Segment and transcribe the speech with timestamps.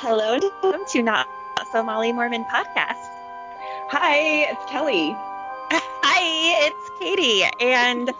[0.00, 1.26] Hello and welcome to Not
[1.72, 2.98] So Molly Mormon podcast.
[3.88, 5.14] Hi, it's Kelly.
[5.70, 8.10] Hi, it's Katie, and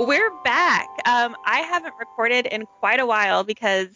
[0.00, 0.88] we're back.
[1.06, 3.88] Um, I haven't recorded in quite a while because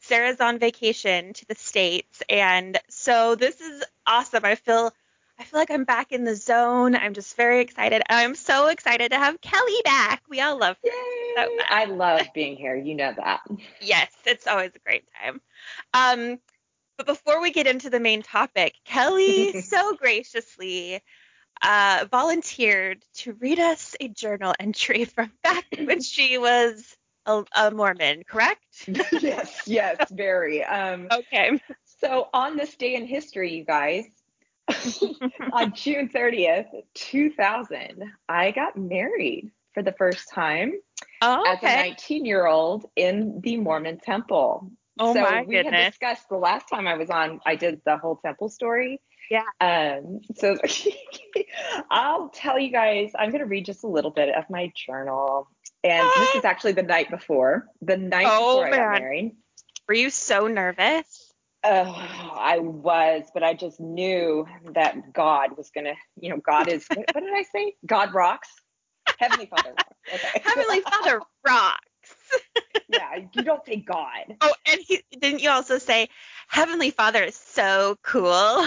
[0.00, 4.44] Sarah's on vacation to the states, and so this is awesome.
[4.44, 4.92] I feel
[5.38, 6.96] I feel like I'm back in the zone.
[6.96, 8.02] I'm just very excited.
[8.10, 10.22] I'm so excited to have Kelly back.
[10.28, 10.90] We all love her.
[11.36, 12.74] So I love being here.
[12.74, 13.42] You know that.
[13.80, 15.40] yes, it's always a great time.
[15.94, 16.40] Um,
[16.98, 21.00] but before we get into the main topic, Kelly so graciously
[21.62, 27.70] uh, volunteered to read us a journal entry from back when she was a, a
[27.70, 28.88] Mormon, correct?
[29.20, 30.64] yes, yes, very.
[30.64, 31.60] Um, okay.
[32.00, 34.04] So on this day in history, you guys,
[35.52, 40.74] on June 30th, 2000, I got married for the first time
[41.22, 41.66] oh, okay.
[41.66, 44.70] as a 19 year old in the Mormon temple.
[44.98, 45.74] Oh so my we goodness.
[45.74, 49.00] had discussed the last time I was on, I did the whole temple story.
[49.30, 49.42] Yeah.
[49.60, 50.56] Um, so
[51.90, 55.48] I'll tell you guys, I'm going to read just a little bit of my journal.
[55.84, 58.80] And this is actually the night before, the night oh, before man.
[58.80, 59.36] I got married.
[59.86, 61.32] Were you so nervous?
[61.64, 61.92] Oh,
[62.38, 66.86] I was, but I just knew that God was going to, you know, God is,
[66.88, 67.74] what, what did I say?
[67.84, 68.48] God rocks.
[69.18, 69.98] Heavenly Father rocks.
[70.14, 70.42] Okay.
[70.44, 71.87] Heavenly Father rocks.
[73.38, 74.36] You don't say God.
[74.40, 76.08] Oh, and he, didn't you also say
[76.48, 78.66] Heavenly Father is so cool?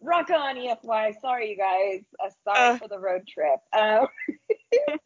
[0.00, 1.20] Rock on, EFY.
[1.20, 2.02] Sorry, you guys.
[2.24, 2.78] Uh, sorry uh.
[2.78, 3.60] for the road trip.
[3.76, 4.06] Um,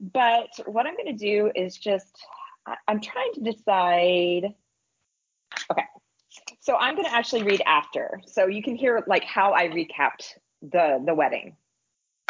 [0.00, 2.16] but what I'm going to do is just,
[2.66, 4.54] I, I'm trying to decide.
[5.70, 5.84] Okay.
[6.60, 8.20] So I'm going to actually read after.
[8.26, 11.56] So you can hear like how I recapped the the wedding.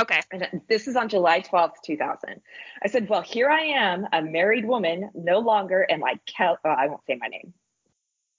[0.00, 0.20] Okay.
[0.30, 2.40] And this is on July 12th, 2000.
[2.82, 6.58] I said, Well, here I am, a married woman, no longer am I Kel.
[6.64, 7.52] Oh, I won't say my name.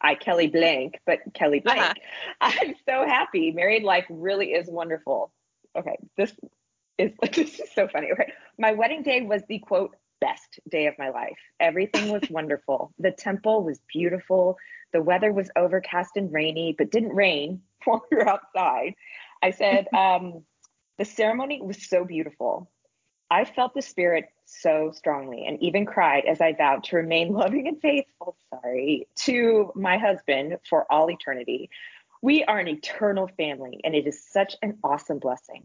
[0.02, 1.82] I Kelly Blank, but Kelly Blank.
[1.82, 1.94] Uh-huh.
[2.62, 3.52] I'm so happy.
[3.52, 5.32] Married life really is wonderful.
[5.78, 5.98] Okay.
[6.16, 6.32] This
[6.98, 8.12] is this is so funny.
[8.14, 8.32] Okay.
[8.58, 11.38] My wedding day was the quote best day of my life.
[11.60, 12.94] Everything was wonderful.
[13.00, 14.58] The temple was beautiful.
[14.94, 18.96] The weather was overcast and rainy, but didn't rain while we were outside.
[19.42, 20.44] I said, um,
[21.00, 22.70] the ceremony was so beautiful.
[23.32, 27.68] I felt the spirit so strongly and even cried as I vowed to remain loving
[27.68, 31.70] and faithful, sorry, to my husband for all eternity.
[32.22, 35.64] We are an eternal family, and it is such an awesome blessing.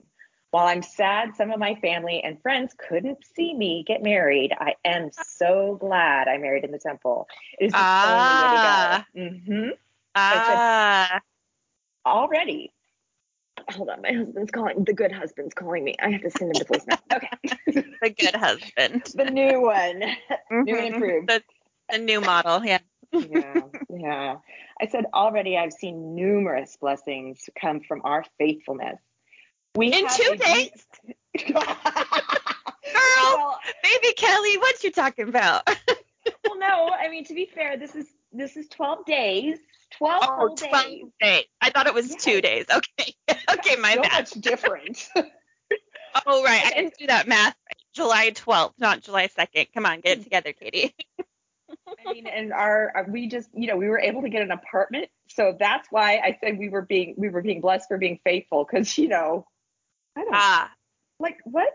[0.53, 4.77] While I'm sad some of my family and friends couldn't see me get married, I
[4.85, 7.27] am so glad I married in the temple.
[7.59, 9.03] It is the ah.
[9.17, 9.61] only way to go.
[9.61, 9.71] Mm-hmm.
[10.15, 11.21] Ah.
[12.07, 12.73] Already,
[13.69, 14.85] hold on, my husband's calling.
[14.85, 15.95] The good husband's calling me.
[16.01, 16.99] I have to send him the voicemail.
[17.15, 17.85] Okay.
[18.03, 19.03] the good husband.
[19.15, 20.03] the new one.
[20.03, 20.63] Mm-hmm.
[20.63, 21.29] New and improved.
[21.29, 21.43] The,
[21.91, 22.79] the new model, yeah.
[23.13, 23.61] yeah,
[23.91, 24.37] yeah.
[24.81, 28.99] I said already I've seen numerous blessings come from our faithfulness.
[29.77, 30.87] We in two days.
[31.53, 31.63] Girl,
[32.95, 35.69] well, baby Kelly, what you talking about?
[36.47, 39.59] well, no, I mean to be fair, this is this is 12 days
[39.99, 41.03] 12 oh, whole 12 days.
[41.21, 41.45] days.
[41.61, 42.25] I thought it was yes.
[42.25, 42.67] two days.
[42.71, 43.15] Okay.
[43.53, 44.13] okay, my so bad.
[44.13, 45.09] much different.
[46.27, 46.65] oh, right.
[46.65, 47.55] I didn't do that math.
[47.95, 49.69] July 12th, not July 2nd.
[49.73, 50.95] Come on, get it together, Katie.
[52.07, 55.09] I mean, and our we just you know we were able to get an apartment,
[55.29, 58.65] so that's why I said we were being we were being blessed for being faithful
[58.65, 59.47] because you know
[60.17, 60.71] I don't ah
[61.19, 61.73] like what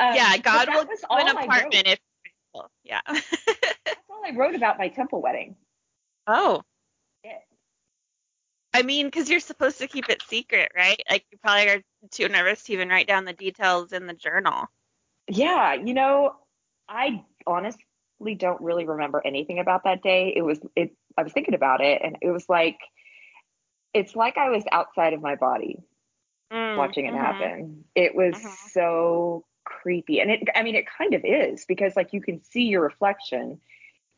[0.00, 1.98] um, yeah God will give an apartment if
[2.52, 5.56] faithful yeah that's all I wrote about my temple wedding
[6.26, 6.62] oh
[7.24, 7.38] yeah.
[8.74, 11.00] I mean, because you're supposed to keep it secret, right?
[11.10, 14.66] Like you probably are too nervous to even write down the details in the journal.
[15.28, 16.34] Yeah, you know,
[16.88, 20.32] I honestly don't really remember anything about that day.
[20.34, 22.78] It was it I was thinking about it and it was like
[23.92, 25.78] it's like I was outside of my body
[26.52, 27.24] mm, watching it mm-hmm.
[27.24, 27.84] happen.
[27.94, 28.68] It was mm-hmm.
[28.70, 30.20] so creepy.
[30.20, 33.60] And it I mean it kind of is because like you can see your reflection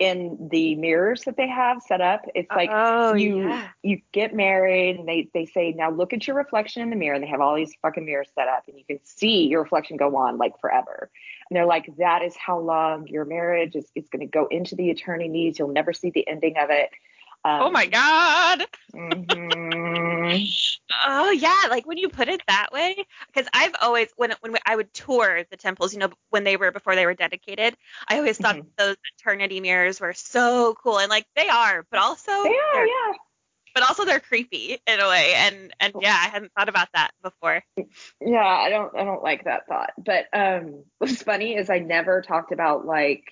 [0.01, 2.25] in the mirrors that they have set up.
[2.35, 3.69] It's like oh, you yeah.
[3.83, 7.15] you get married and they they say now look at your reflection in the mirror.
[7.15, 9.97] And they have all these fucking mirrors set up and you can see your reflection
[9.97, 11.11] go on like forever.
[11.49, 14.75] And they're like that is how long your marriage is it's going to go into
[14.75, 16.91] the eternities you'll never see the ending of it
[17.45, 18.65] um, oh my god
[18.95, 20.45] mm-hmm.
[21.07, 22.95] oh yeah like when you put it that way
[23.29, 26.71] because i've always when when i would tour the temples you know when they were
[26.71, 27.77] before they were dedicated
[28.09, 28.67] i always thought Mhm.
[28.79, 33.13] those eternity mirrors were so cool and like they are but also they're- yeah
[33.75, 37.11] but also they're creepy in a way and and yeah i hadn't thought about that
[37.23, 37.63] before
[38.21, 42.23] yeah i don't i don't like that thought but um what's funny is i never
[42.23, 43.25] talked about like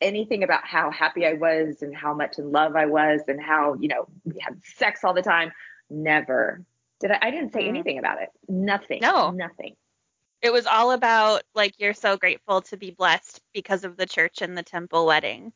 [0.00, 3.74] anything about how happy I was and how much in love I was and how,
[3.74, 5.52] you know, we had sex all the time.
[5.90, 6.64] Never
[7.00, 7.18] did I.
[7.22, 7.68] I didn't say mm.
[7.68, 8.30] anything about it.
[8.48, 9.00] Nothing.
[9.00, 9.30] No.
[9.30, 9.74] Nothing.
[10.40, 14.40] It was all about like you're so grateful to be blessed because of the church
[14.40, 15.52] and the temple wedding.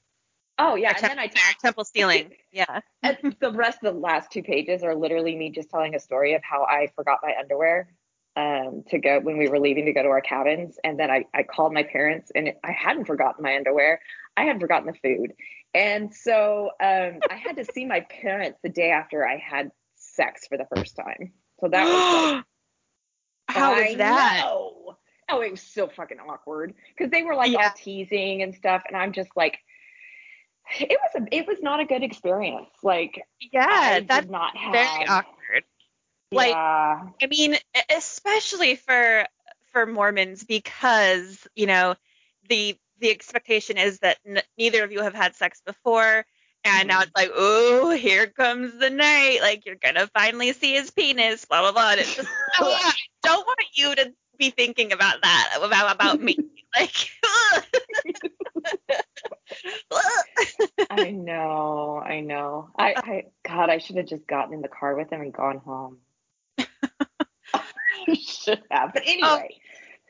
[0.58, 1.30] Oh yeah, and then I
[1.62, 2.32] temple sealing.
[2.50, 2.80] Yeah.
[3.02, 6.34] and the rest of the last two pages are literally me just telling a story
[6.34, 7.92] of how I forgot my underwear
[8.36, 11.26] um, to go when we were leaving to go to our cabins, and then I
[11.32, 14.00] I called my parents and it, I hadn't forgotten my underwear.
[14.36, 15.34] I had forgotten the food,
[15.74, 20.46] and so um, I had to see my parents the day after I had sex
[20.46, 21.32] for the first time.
[21.60, 22.44] So that was like,
[23.48, 24.42] how was that?
[24.44, 24.96] Know.
[25.30, 27.68] Oh, it was so fucking awkward because they were like yeah.
[27.68, 29.58] all teasing and stuff, and I'm just like,
[30.78, 32.70] it was a, it was not a good experience.
[32.82, 35.64] Like, yeah, that's not have, very awkward.
[36.30, 37.08] Like, yeah.
[37.22, 37.56] I mean,
[37.94, 39.26] especially for
[39.72, 41.94] for Mormons because you know
[42.48, 46.24] the the expectation is that n- neither of you have had sex before
[46.64, 47.02] and now mm-hmm.
[47.02, 49.38] it's like, oh, here comes the night.
[49.42, 51.90] Like you're gonna finally see his penis, blah blah blah.
[51.92, 52.28] And it's just,
[52.60, 56.36] oh, I don't want you to be thinking about that about about me.
[56.74, 57.10] Like,
[60.88, 62.70] I know, I know.
[62.78, 65.58] I, I, God, I should have just gotten in the car with him and gone
[65.58, 65.98] home.
[68.14, 69.28] should have, but anyway.
[69.28, 69.42] Um,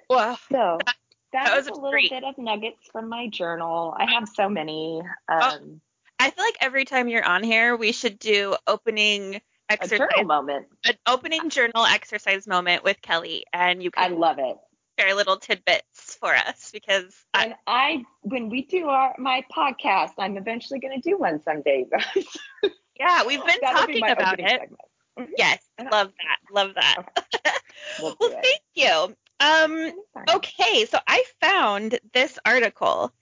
[0.09, 0.95] well, so that,
[1.33, 2.11] that, that was, was, a little treat.
[2.11, 3.95] bit of nuggets from my journal.
[3.97, 5.03] I have so many.
[5.31, 5.81] Oh, um,
[6.19, 10.95] I feel like every time you're on here, we should do opening exercise moment, an
[11.07, 14.13] opening journal exercise moment with Kelly, and you can.
[14.13, 14.57] I love it.
[15.01, 17.15] Share little tidbits for us because.
[17.35, 21.43] And I, I when we do our my podcast, I'm eventually going to do one
[21.43, 22.27] someday, guys.
[23.01, 24.71] yeah, we've been talking be about it.
[25.19, 25.33] Mm-hmm.
[25.37, 26.97] Yes, love that, love that.
[27.19, 27.57] Okay.
[28.01, 29.17] We'll, well thank you.
[29.43, 29.93] Um,
[30.31, 33.13] okay, so I found this article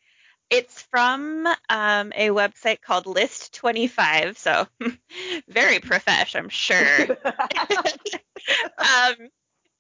[0.50, 4.67] it's from um, a website called List 25, so
[5.49, 7.02] very profesh, I'm sure.
[7.25, 9.14] um,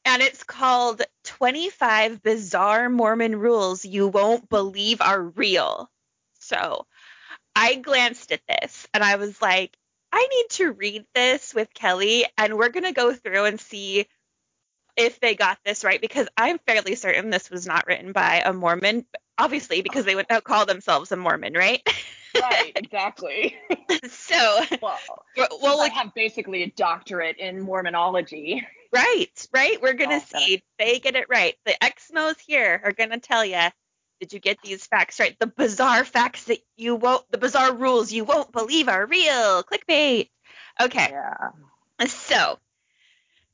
[0.04, 5.90] and it's called 25 Bizarre Mormon Rules You Won't Believe Are Real.
[6.38, 6.86] So
[7.56, 9.76] I glanced at this and I was like,
[10.12, 14.06] I need to read this with Kelly, and we're going to go through and see
[15.00, 18.52] if they got this right because I'm fairly certain this was not written by a
[18.52, 19.06] Mormon,
[19.38, 21.82] obviously because they would not call themselves a Mormon, right?
[22.40, 23.56] right, exactly.
[24.08, 24.98] so, well,
[25.62, 28.62] well, I have basically a doctorate in Mormonology.
[28.92, 29.80] Right, right.
[29.80, 30.62] We're gonna oh, see.
[30.78, 31.54] They get it right.
[31.64, 33.60] The Exmos here are gonna tell you.
[34.20, 35.34] Did you get these facts right?
[35.38, 39.62] The bizarre facts that you won't, the bizarre rules you won't believe are real.
[39.62, 40.28] Clickbait.
[40.78, 41.08] Okay.
[41.10, 42.06] Yeah.
[42.06, 42.58] So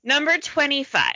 [0.06, 1.14] Number 25.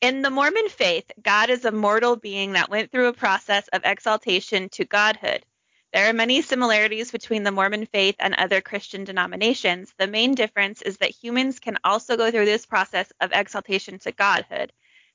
[0.00, 3.82] In the Mormon faith, God is a mortal being that went through a process of
[3.84, 5.44] exaltation to godhood.
[5.92, 9.92] There are many similarities between the Mormon faith and other Christian denominations.
[9.98, 14.12] The main difference is that humans can also go through this process of exaltation to
[14.12, 14.72] godhood.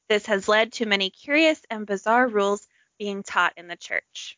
[0.07, 2.67] This has led to many curious and bizarre rules
[2.99, 4.37] being taught in the church.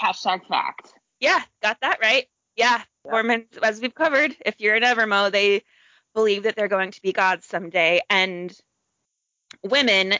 [0.00, 0.92] Hashtag fact.
[1.18, 2.28] Yeah, got that right.
[2.54, 2.86] Yeah, yep.
[3.04, 5.64] Mormons, as we've covered, if you're an Evermo, they
[6.14, 8.56] believe that they're going to be gods someday, and
[9.62, 10.14] women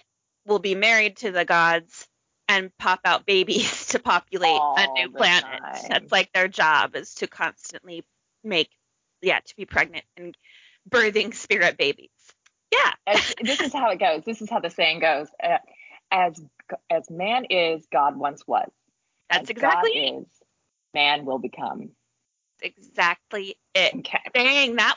[0.46, 2.08] will be married to the gods
[2.48, 5.60] and pop out babies to populate All a new planet.
[5.62, 5.86] Time.
[5.88, 8.04] That's like their job is to constantly
[8.42, 8.70] make,
[9.20, 10.36] yeah, to be pregnant and
[10.88, 12.08] birthing spirit babies.
[12.72, 12.92] Yeah.
[13.06, 14.24] As, this is how it goes.
[14.24, 15.28] This is how the saying goes.
[15.42, 15.58] Uh,
[16.10, 16.40] as
[16.90, 18.70] as man is, God once was.
[19.30, 20.20] That's as exactly God it.
[20.20, 20.26] Is,
[20.94, 21.90] man will become.
[22.60, 23.94] Exactly it.
[23.94, 24.20] Okay.
[24.34, 24.96] Dang, that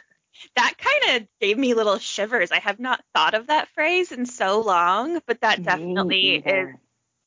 [0.56, 2.52] that kind of gave me little shivers.
[2.52, 6.70] I have not thought of that phrase in so long, but that definitely is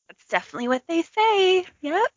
[0.07, 1.65] that's definitely what they say.
[1.81, 2.11] Yep.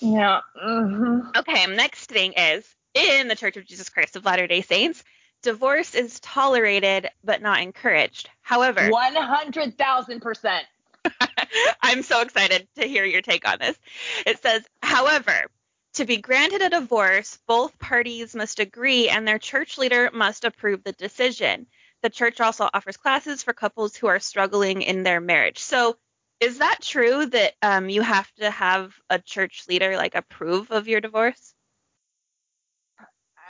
[0.00, 0.40] Yeah.
[0.64, 1.30] Mm-hmm.
[1.36, 5.02] Okay, next thing is in the Church of Jesus Christ of Latter-day Saints,
[5.42, 8.30] divorce is tolerated but not encouraged.
[8.42, 10.60] However, 100,000%.
[11.82, 13.78] I'm so excited to hear your take on this.
[14.26, 15.46] It says, however,
[15.94, 20.82] to be granted a divorce, both parties must agree and their church leader must approve
[20.84, 21.66] the decision.
[22.02, 25.58] The church also offers classes for couples who are struggling in their marriage.
[25.58, 25.96] So,
[26.40, 30.88] is that true that um, you have to have a church leader like approve of
[30.88, 31.54] your divorce?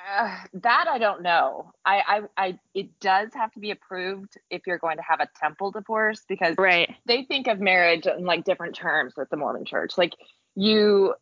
[0.06, 1.72] Uh, that I don't know.
[1.84, 2.02] I,
[2.36, 5.70] I, I, it does have to be approved if you're going to have a temple
[5.70, 6.94] divorce because right.
[7.06, 9.96] they think of marriage in like different terms with the Mormon Church.
[9.96, 10.12] Like
[10.54, 11.14] you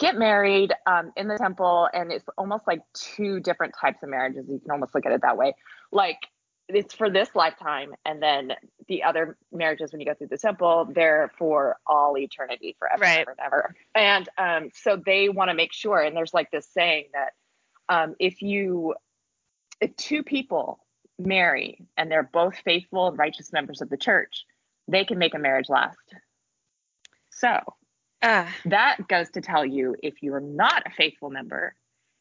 [0.00, 4.46] get married um, in the temple and it's almost like two different types of marriages
[4.48, 5.54] you can almost look at it that way
[5.92, 6.18] like
[6.74, 8.52] it's for this lifetime, and then
[8.88, 13.26] the other marriages when you go through the temple, they're for all eternity, forever, Right.
[13.26, 13.74] and ever.
[13.94, 16.00] And um, so they want to make sure.
[16.00, 17.32] And there's like this saying that
[17.88, 18.94] um, if you
[19.80, 20.78] if two people
[21.18, 24.44] marry and they're both faithful and righteous members of the church,
[24.88, 25.98] they can make a marriage last.
[27.30, 27.58] So
[28.22, 31.74] Ah, that goes to tell you if you're not a faithful member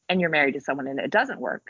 [0.08, 1.68] and you're married to someone and it doesn't work,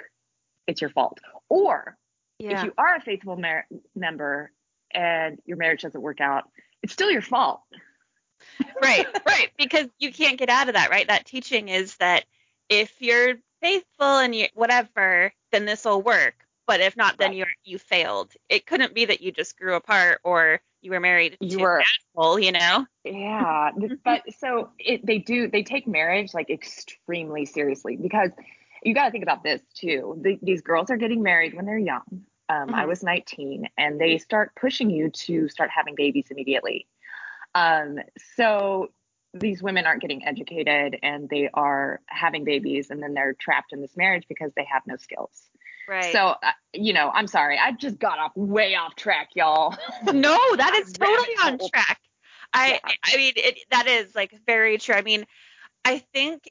[0.67, 1.19] it's your fault.
[1.50, 1.98] Or
[2.39, 4.51] if you are a faithful mar- member
[4.93, 6.43] and your marriage doesn't work out,
[6.83, 7.62] it's still your fault.
[8.81, 9.50] right, right.
[9.57, 11.07] Because you can't get out of that, right?
[11.07, 12.25] That teaching is that
[12.69, 16.36] if you're faithful and you whatever, then this will work.
[16.67, 17.38] But if not, then Right.
[17.38, 18.31] you're you failed.
[18.48, 21.83] It couldn't be that you just grew apart or you were married You to were-
[22.15, 22.86] asshole, you know?
[23.03, 23.71] Yeah,
[24.03, 28.31] but so it, they do they take marriage like extremely seriously because
[28.83, 30.19] you got to think about this too.
[30.21, 32.25] The, these girls are getting married when they're young.
[32.50, 32.88] Um, I Mhm.
[32.88, 36.88] was 19, and they start pushing you to start having babies immediately.
[37.53, 38.00] Um,
[38.36, 38.91] so
[39.33, 43.81] these women aren't getting educated, and they are having babies, and then they're trapped in
[43.81, 45.50] this marriage because they have no skills.
[45.89, 46.13] Right.
[46.13, 49.75] So uh, you know, I'm sorry, I just got off way off track, y'all.
[50.13, 52.00] no, that is totally on track.
[52.53, 52.91] I Yeah.
[53.03, 54.93] I mean it, that is like very true.
[54.93, 55.25] I mean,
[55.84, 56.48] I think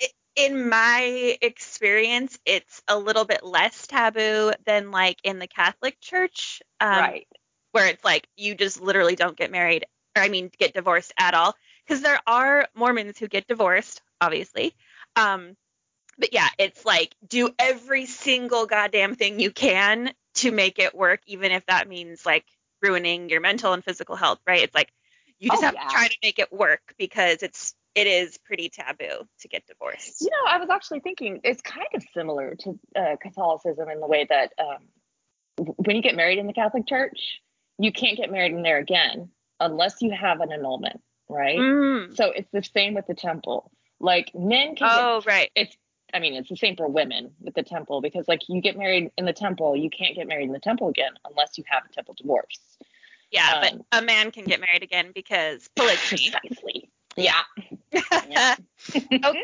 [0.00, 6.00] i- in my experience, it's a little bit less taboo than like in the Catholic
[6.00, 7.26] Church, um, right.
[7.72, 9.84] where it's like you just literally don't get married,
[10.16, 11.54] or I mean, get divorced at all.
[11.86, 14.74] Because there are Mormons who get divorced, obviously.
[15.16, 15.56] Um,
[16.18, 21.20] but yeah, it's like do every single goddamn thing you can to make it work,
[21.26, 22.44] even if that means like
[22.82, 24.62] ruining your mental and physical health, right?
[24.62, 24.92] It's like
[25.38, 25.86] you just Oh, have yeah.
[25.86, 30.20] to try to make it work because it's it is pretty taboo to get divorced.
[30.20, 34.06] You know, I was actually thinking it's kind of similar to uh, Catholicism in the
[34.06, 37.40] way that um, when you get married in the Catholic Church,
[37.78, 41.58] you can't get married in there again unless you have an annulment, right?
[41.58, 42.16] Mm.
[42.16, 43.72] So it's the same with the temple.
[44.00, 45.50] Like men can Oh, right.
[45.54, 45.76] it's,
[46.12, 49.10] I mean, it's the same for women with the temple because like you get married
[49.18, 51.92] in the temple, you can't get married in the temple again unless you have a
[51.92, 52.58] temple divorce.
[53.30, 56.30] Yeah, Um, but a man can get married again because polygamy.
[56.30, 56.90] Precisely.
[57.16, 57.42] Yeah.
[57.92, 59.42] okay.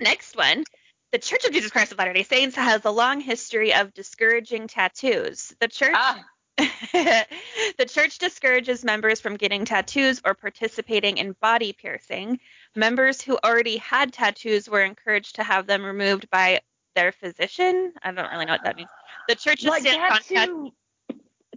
[0.00, 0.64] Next one.
[1.12, 5.54] The Church of Jesus Christ of Latter-day Saints has a long history of discouraging tattoos.
[5.60, 6.24] The church Ah,
[6.92, 12.40] the church discourages members from getting tattoos or participating in body piercing.
[12.76, 16.60] Members who already had tattoos were encouraged to have them removed by
[16.94, 17.92] their physician.
[18.02, 18.88] I don't really know what that means.
[19.28, 20.72] The church's like stance on tat- tattoo,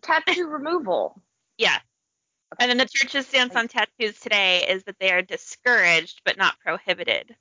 [0.02, 1.22] tattoo removal.
[1.58, 1.78] yeah.
[2.60, 6.60] And then the church's stance on tattoos today is that they are discouraged but not
[6.60, 7.36] prohibited.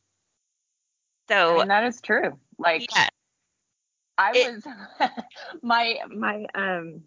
[1.28, 2.38] So and that is true.
[2.58, 3.08] Like yeah,
[4.18, 4.66] I It- was
[5.62, 7.02] my my um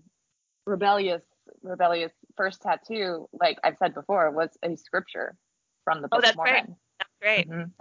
[0.65, 1.23] rebellious
[1.61, 5.35] rebellious first tattoo, like I've said before, was a scripture
[5.85, 6.53] from the Oh, Book that's of Mormon.
[6.55, 6.67] right.
[6.99, 7.49] that's great.
[7.49, 7.71] Mhm.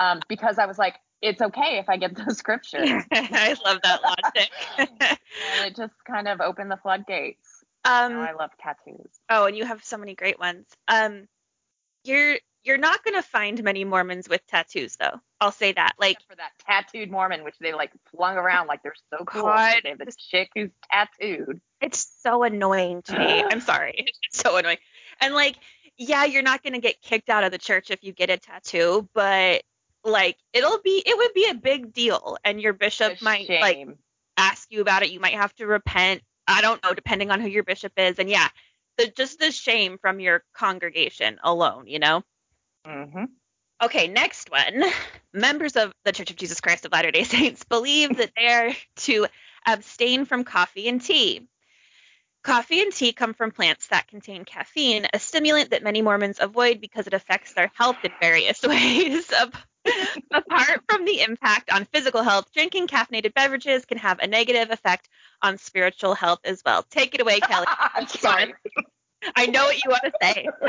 [0.00, 2.78] Um, because I was like, it's okay if I get the scripture.
[3.12, 4.50] I love that logic.
[4.78, 7.64] and it just kind of opened the floodgates.
[7.84, 9.10] um, I love tattoos.
[9.30, 10.66] oh, and you have so many great ones.
[10.88, 11.28] Um,
[12.04, 15.20] you're you're not gonna find many Mormons with tattoos, though.
[15.40, 15.94] I'll say that.
[15.98, 19.42] Like, Except for that tattooed Mormon, which they like flung around like they're so cool.
[19.42, 19.80] God.
[19.82, 21.60] They have the chick who's tattooed.
[21.80, 23.44] it's so annoying to me.
[23.50, 24.78] I'm sorry, it's so annoying.
[25.20, 25.56] And like,
[25.98, 29.08] yeah, you're not gonna get kicked out of the church if you get a tattoo,
[29.14, 29.62] but
[30.04, 33.86] like, it'll be it would be a big deal, and your bishop might like
[34.36, 35.10] ask you about it.
[35.10, 36.22] You might have to repent.
[36.46, 38.18] I don't know, depending on who your bishop is.
[38.18, 38.48] And yeah,
[38.98, 42.22] the just the shame from your congregation alone, you know.
[42.84, 43.24] hmm
[43.82, 44.84] Okay, next one.
[45.32, 49.26] Members of the Church of Jesus Christ of Latter-day Saints believe that they are to
[49.66, 51.48] abstain from coffee and tea.
[52.42, 56.80] Coffee and tea come from plants that contain caffeine, a stimulant that many Mormons avoid
[56.80, 59.30] because it affects their health in various ways.
[60.32, 65.08] Apart from the impact on physical health, drinking caffeinated beverages can have a negative effect
[65.40, 66.84] on spiritual health as well.
[66.90, 67.66] Take it away, Kelly.
[67.94, 68.54] I'm sorry.
[69.36, 70.48] I know what you want to say.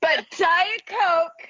[0.00, 1.48] but Diet Coke.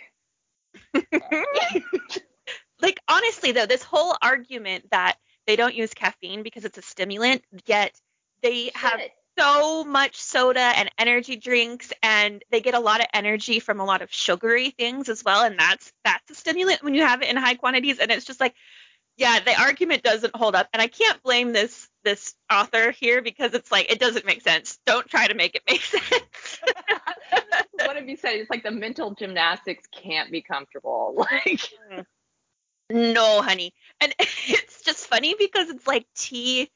[2.80, 7.42] like honestly though this whole argument that they don't use caffeine because it's a stimulant
[7.66, 7.98] yet
[8.44, 9.00] they have
[9.36, 13.84] so much soda and energy drinks and they get a lot of energy from a
[13.84, 17.28] lot of sugary things as well and that's that's a stimulant when you have it
[17.28, 18.54] in high quantities and it's just like
[19.16, 23.54] yeah the argument doesn't hold up and i can't blame this this author here because
[23.54, 26.60] it's like it doesn't make sense don't try to make it make sense
[27.86, 28.34] what have you said?
[28.34, 31.14] It's like the mental gymnastics can't be comfortable.
[31.24, 32.04] Like mm.
[32.90, 33.72] No, honey.
[34.00, 36.70] And it's just funny because it's like tea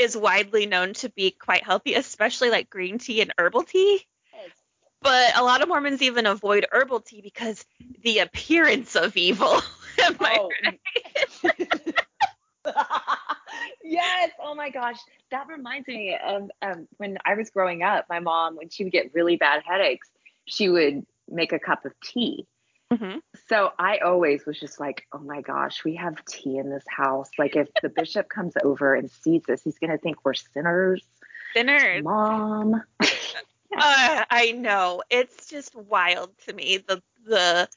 [0.00, 4.06] is widely known to be quite healthy, especially like green tea and herbal tea.
[5.02, 7.64] But a lot of Mormons even avoid herbal tea because
[8.02, 9.54] the appearance of evil.
[10.04, 10.50] Am I Oh.
[11.44, 11.68] right?
[13.82, 14.30] yes.
[14.42, 14.98] Oh my gosh.
[15.30, 18.92] That reminds me of um, when I was growing up, my mom, when she would
[18.92, 20.08] get really bad headaches,
[20.46, 22.46] she would make a cup of tea.
[22.92, 23.20] Mhm.
[23.48, 27.30] So I always was just like, oh my gosh, we have tea in this house.
[27.38, 31.04] Like if the bishop comes over and sees this, he's going to think we're sinners.
[31.54, 32.04] Sinners.
[32.04, 32.82] Mom.
[33.72, 35.00] Uh, I know.
[35.10, 37.68] It's just wild to me the the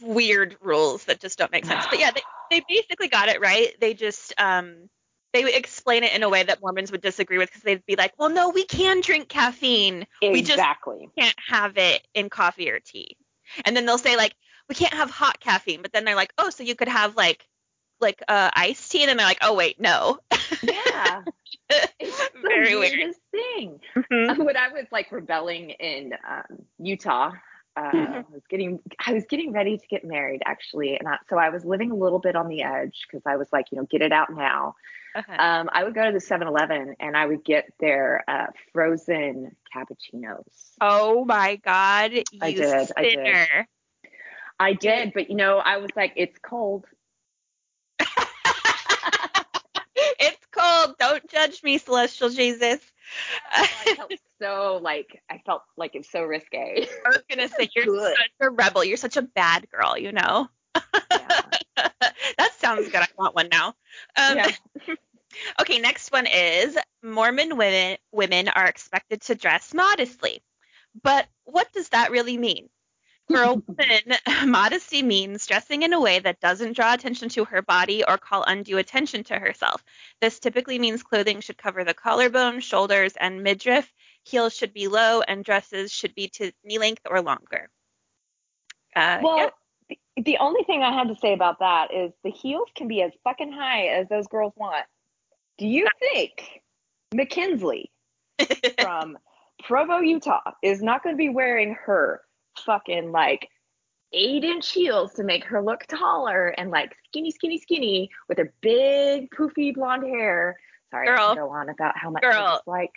[0.00, 1.86] weird rules that just don't make sense.
[1.88, 3.72] But yeah, they, they basically got it right.
[3.80, 4.88] They just um
[5.32, 7.94] they would explain it in a way that Mormons would disagree with because they'd be
[7.94, 10.06] like, "Well, no, we can drink caffeine.
[10.20, 10.62] We just
[11.16, 13.16] can't have it in coffee or tea."
[13.64, 14.34] And then they'll say like,
[14.68, 17.46] "We can't have hot caffeine." But then they're like, "Oh, so you could have like
[18.00, 20.18] like uh iced tea?" And then they're like, "Oh, wait, no."
[20.62, 21.22] Yeah.
[21.98, 22.92] It's the Very weird.
[22.92, 23.80] weirdest thing.
[23.96, 24.38] Mhm.
[24.44, 27.32] when I was like rebelling in um, Utah,
[27.76, 28.26] uh, Mhm.
[28.26, 31.50] I was getting I was getting ready to get married actually, and I, so I
[31.50, 34.02] was living a little bit on the edge because I was like, you know, get
[34.02, 34.76] it out now.
[35.14, 35.36] Uh-huh.
[35.38, 40.74] Um, I would go to the 7-Eleven and I would get their uh, frozen cappuccinos.
[40.80, 43.36] Oh my God, you I did, I did.
[44.58, 46.86] I did, but you know, I was like, it's cold.
[49.96, 50.96] it's cold.
[50.98, 52.80] Don't judge me, celestial Jesus.
[53.52, 56.86] I felt so like I felt like it's so risque.
[57.06, 58.16] I was gonna say you're Good.
[58.16, 58.84] such a rebel.
[58.84, 59.96] You're such a bad girl.
[59.96, 60.48] You know.
[61.10, 61.40] Yeah.
[62.38, 62.96] that sounds good.
[62.96, 63.68] I want one now.
[64.16, 64.50] Um, Yeah.
[65.60, 70.42] Okay, next one is Mormon women women are expected to dress modestly.
[71.02, 72.68] But what does that really mean?
[73.28, 74.16] For a woman,
[74.50, 78.44] modesty means dressing in a way that doesn't draw attention to her body or call
[78.44, 79.82] undue attention to herself.
[80.20, 83.92] This typically means clothing should cover the collarbone, shoulders, and midriff.
[84.22, 87.68] Heels should be low, and dresses should be to knee length or longer.
[88.94, 89.50] Uh, Well, yeah.
[89.88, 93.02] the, the only thing I had to say about that is the heels can be
[93.02, 94.86] as fucking high as those girls want.
[95.58, 96.62] Do you think
[97.12, 97.86] McKinsley
[98.80, 99.18] from
[99.64, 102.20] Provo, Utah is not going to be wearing her
[102.60, 103.48] fucking like
[104.12, 108.52] eight inch heels to make her look taller and like skinny, skinny, skinny with her
[108.60, 110.58] big poofy blonde hair?
[110.90, 111.34] Sorry, I Girl.
[111.34, 112.62] can go on about how much I Girl.
[112.66, 112.92] like.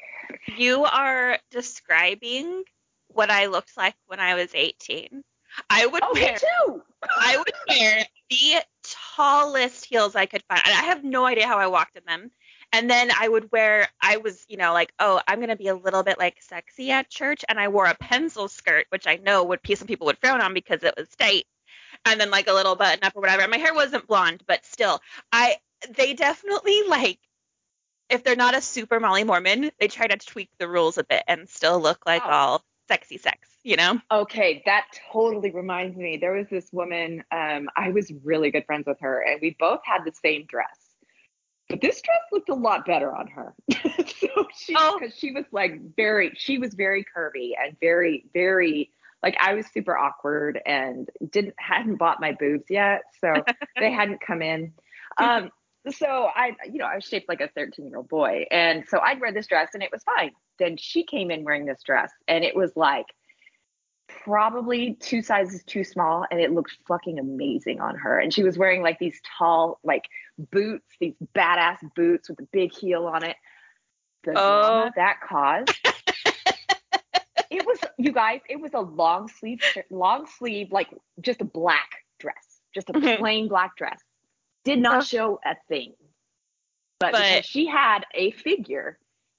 [0.58, 2.64] You are describing
[3.08, 5.24] what I looked like when I was 18.
[5.70, 6.84] I would Oh, me wear too.
[7.20, 8.54] I would wear the
[9.16, 10.62] tallest heels I could find.
[10.66, 12.30] I have no idea how I walked in them.
[12.80, 15.76] And then I would wear I was, you know, like, oh, I'm gonna be a
[15.76, 19.44] little bit like sexy at church and I wore a pencil skirt, which I know
[19.44, 21.44] would some people would frown on because it was tight.
[22.06, 23.42] And then like a little button up or whatever.
[23.42, 25.02] And my hair wasn't blonde, but still.
[25.34, 25.58] I
[25.98, 27.20] they definitely like
[28.10, 31.24] if they're not a super Molly Mormon, they try to tweak the rules a bit
[31.28, 32.30] and still look like Oh.
[32.30, 34.00] all sexy sex, you know?
[34.10, 36.16] Okay, that totally reminds me.
[36.16, 39.82] There was this woman, um, I was really good friends with her, and we both
[39.84, 40.89] had the same dress.
[41.70, 43.54] But this dress looked a lot better on her.
[43.72, 44.98] so she, Oh.
[45.00, 48.90] because she was like very, she was very curvy and very, very,
[49.22, 53.34] like I was super awkward and didn't hadn't bought my boobs yet, so
[53.80, 54.74] they hadn't come in.
[55.18, 55.52] Um,
[55.92, 59.00] so I, you know, I was shaped like a 13 year old boy, and so
[59.00, 60.32] I'd wear this dress and it was fine.
[60.58, 63.06] Then she came in wearing this dress, and it was like
[64.24, 68.58] probably two sizes too small and it looked fucking amazing on her and she was
[68.58, 70.06] wearing like these tall like
[70.52, 73.36] boots these badass boots with a big heel on it
[74.24, 74.90] the Oh.
[74.96, 75.70] that caused
[77.52, 80.90] it was you guys it was a long sleeve long sleeve like
[81.22, 83.18] just a black dress just a Mhm.
[83.20, 84.00] plain black dress
[84.66, 85.02] did not Oh.
[85.02, 85.94] show a thing
[87.00, 88.98] but, But- because she had a figure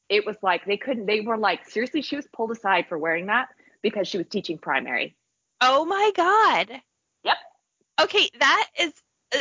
[0.08, 3.26] it was like they couldn't they were like seriously she was pulled aside for wearing
[3.26, 3.48] that
[3.82, 5.16] because she was teaching primary
[5.62, 6.70] Oh my god.
[7.24, 7.36] Yep.
[8.00, 8.92] Okay, that is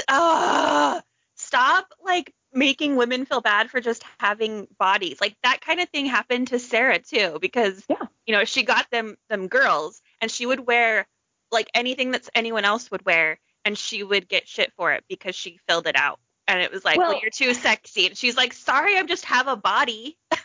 [0.07, 0.99] uh
[1.35, 5.21] stop like making women feel bad for just having bodies.
[5.21, 8.05] Like that kind of thing happened to Sarah too because Yeah.
[8.25, 11.07] you know, she got them them girls and she would wear
[11.51, 15.35] like anything that anyone else would wear and she would get shit for it because
[15.35, 16.19] she filled it out.
[16.47, 18.07] And it was like, well, Well- you're too sexy.
[18.07, 20.17] And she's like, sorry, I just have a body.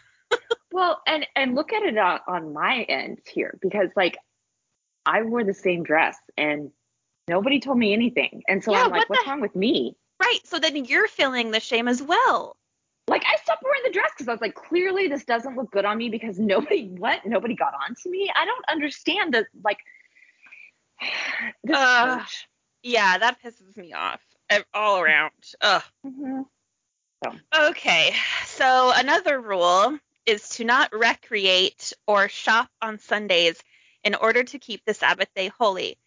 [0.74, 4.18] Well, and and look at it on, on my end here because like
[5.06, 6.72] I wore the same dress and
[7.28, 8.42] nobody told me anything.
[8.48, 9.96] And so Yeah, I'm like, what what's the- wrong with me?
[10.20, 10.40] Right.
[10.42, 12.56] So then you're feeling the shame as well.
[13.06, 15.84] Like I stopped wearing the dress because I was like, clearly this doesn't look good
[15.84, 17.24] on me because nobody what?
[17.24, 18.28] Nobody got on to me.
[18.34, 19.78] I don't understand the like
[21.68, 22.48] church.
[22.82, 24.20] Yeah, that pisses me off
[24.74, 25.30] all around.
[25.60, 25.82] Ugh.
[26.04, 26.46] Mhm.
[27.22, 27.32] So
[27.68, 28.12] Okay,
[28.46, 33.60] so another rule is to not recreate or shop on Sundays
[34.02, 35.98] in order to keep the Sabbath day holy.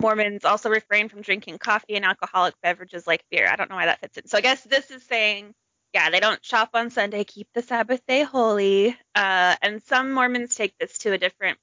[0.00, 3.48] Mormons also refrain from drinking coffee and alcoholic beverages like beer.
[3.48, 4.26] I don't know why that fits in.
[4.26, 5.54] So I guess this is saying,
[5.94, 8.96] yeah, they don't shop on Sunday, keep the Sabbath day holy.
[9.14, 11.58] Uh, and some Mormons take this to a different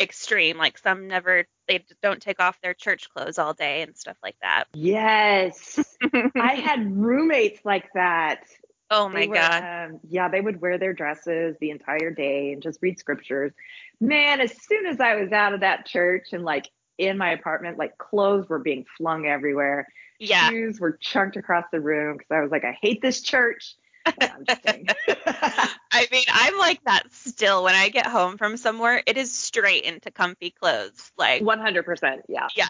[0.00, 0.56] extreme.
[0.56, 4.36] Like some never, they don't take off their church clothes all day and stuff like
[4.40, 4.64] that.
[4.72, 5.78] yes,
[6.38, 8.44] I had roommates like that.
[8.90, 9.62] Oh my were, God.
[9.62, 13.52] um, yeah, they would wear their dresses the entire day and just read scriptures.
[14.00, 16.68] Man, as soon as I was out of that church and like
[16.98, 19.86] in my apartment, like clothes were being flung everywhere.
[20.18, 20.48] Yeah.
[20.50, 23.74] Shoes were chunked across the room because I was like, I hate this church.
[24.20, 24.86] No, I'm just kidding.
[25.26, 27.64] I mean, I'm like that still.
[27.64, 31.10] When I get home from somewhere, it is straight into comfy clothes.
[31.18, 32.20] Like, 100%.
[32.28, 32.46] Yeah.
[32.54, 32.68] yeah.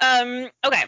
[0.00, 0.84] um, okay.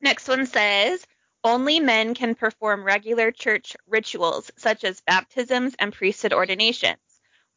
[0.00, 1.06] Next one says
[1.44, 7.00] only men can perform regular church rituals such as baptisms and priesthood ordinations.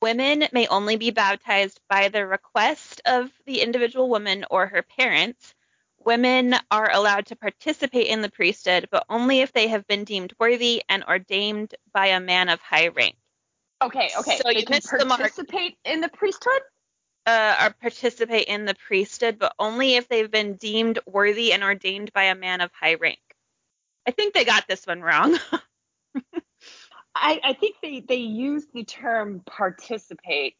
[0.01, 5.53] Women may only be baptized by the request of the individual woman or her parents.
[5.99, 10.33] Women are allowed to participate in the priesthood, but only if they have been deemed
[10.39, 13.15] worthy and ordained by a man of high rank.
[13.81, 14.09] Okay.
[14.17, 14.37] Okay.
[14.37, 16.61] So they you can missed the participate in the priesthood?
[17.25, 22.13] Uh, or participate in the priesthood, but only if they've been deemed worthy and ordained
[22.13, 23.34] by a man of high rank.
[24.07, 25.37] I think they got this one wrong.
[27.15, 30.55] I, I think they, they use the term participate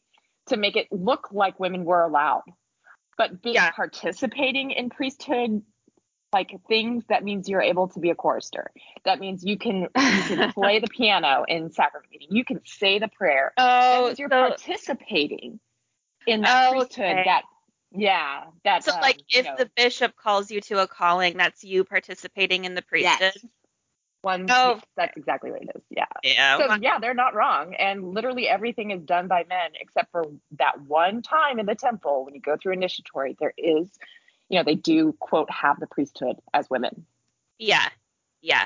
[0.46, 2.44] to make it look like women were allowed.
[3.18, 3.70] But being Yeah.
[3.74, 5.62] participating in priesthood
[6.32, 8.70] like things, that means you're able to be a chorister.
[9.04, 12.28] That means you can you can play the piano in sacrament meeting.
[12.30, 13.52] You can say the prayer.
[13.56, 15.60] Oh, you're so, participating
[16.26, 17.04] in that Oh, priesthood.
[17.04, 17.22] okay.
[17.24, 17.42] That
[17.92, 21.64] yeah, that so um, like if know, the bishop calls you to a calling, that's
[21.64, 23.32] you participating in the priesthood.
[23.34, 23.44] yes,
[24.22, 24.80] one Oh.
[24.96, 25.82] that's exactly what it is.
[25.90, 26.04] Yeah.
[26.24, 26.58] Yeah.
[26.58, 30.24] So yeah, they're not wrong, and literally everything is done by men except for
[30.58, 33.36] that one time in the temple when you go through initiatory.
[33.38, 33.88] There is,
[34.48, 37.06] you know, they do quote have the priesthood as women,
[37.58, 37.88] yeah.
[38.42, 38.64] Yeah.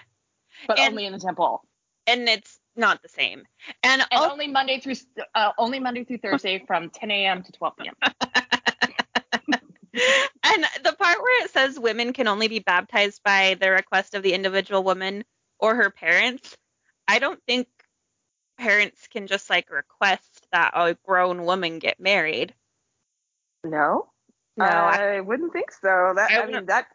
[0.66, 1.64] but And- only in the temple,
[2.06, 3.44] And it's not the same.
[3.83, 4.94] And, and also, only Monday through
[5.35, 7.42] uh, only Monday through Thursday from 10 a.m.
[7.42, 7.94] to 12 p.m.
[9.92, 14.22] and the part where it says women can only be baptized by the request of
[14.22, 15.24] the individual woman
[15.59, 16.57] or her parents,
[17.09, 17.66] I don't think
[18.59, 22.55] parents can just like request that a grown woman get married.
[23.64, 24.11] No,
[24.57, 26.12] No, I, I wouldn't think so.
[26.14, 26.87] That I I, mean that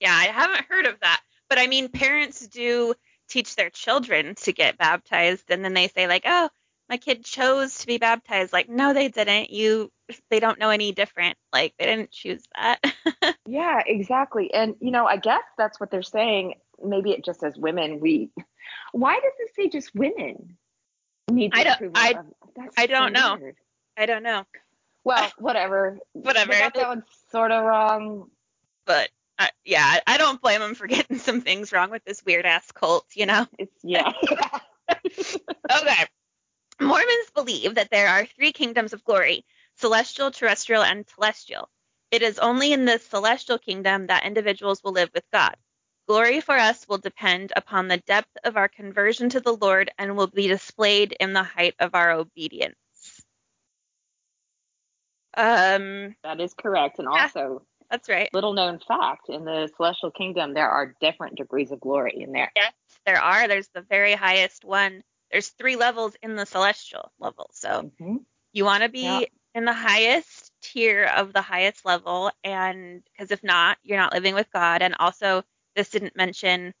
[0.00, 1.20] yeah, I haven't heard of that.
[1.48, 2.94] But I mean, parents do
[3.28, 6.48] teach their children to get baptized, and then they say like, "Oh,
[6.88, 9.50] my kid chose to be baptized." Like, no, they didn't.
[9.50, 9.90] You,
[10.30, 11.36] they don't know any different.
[11.52, 12.82] Like, they didn't choose that.
[13.46, 14.52] Yeah, exactly.
[14.52, 16.54] And you know, I guess that's what they're saying.
[16.84, 18.30] Maybe it just as women, we
[18.92, 20.56] why does it say just women
[21.30, 22.14] need the I don't- I-
[22.76, 23.36] I don't so know.
[23.40, 23.56] weird.
[23.96, 24.44] I don't know.
[25.04, 25.98] Well, whatever.
[26.12, 26.52] Whatever.
[26.52, 28.30] They got that one sort of wrong.
[28.84, 32.22] but uh, yeah, I- I don't blame them for getting some things wrong with this
[32.24, 33.46] weird ass cult, you know?
[33.58, 34.12] It's yeah.
[34.90, 36.06] Okay.
[36.80, 39.44] Mormons believe that there are three kingdoms of glory
[39.76, 41.66] celestial, terrestrial, and telestial.
[42.10, 45.54] It is only in the celestial kingdom that individuals will live with God.
[46.08, 50.16] Glory for us will depend upon the depth of our conversion to the Lord and
[50.16, 52.76] will be displayed in the height of our obedience.
[55.36, 56.98] Um, that is correct.
[56.98, 57.24] And Yeah.
[57.24, 58.28] also, that's right.
[58.32, 62.50] little known fact, in the celestial kingdom there are different degrees of glory in there.
[62.56, 62.72] Yes,
[63.06, 63.46] there are.
[63.46, 65.02] There's the very highest one.
[65.30, 67.50] There's three levels in the celestial level.
[67.52, 68.24] So Mhm.
[68.52, 69.26] you want to be Yeah.
[69.54, 74.34] in the highest tier of the highest level, and because if not, you're not living
[74.34, 74.82] with God.
[74.82, 75.42] And also,
[75.76, 76.72] this didn't mention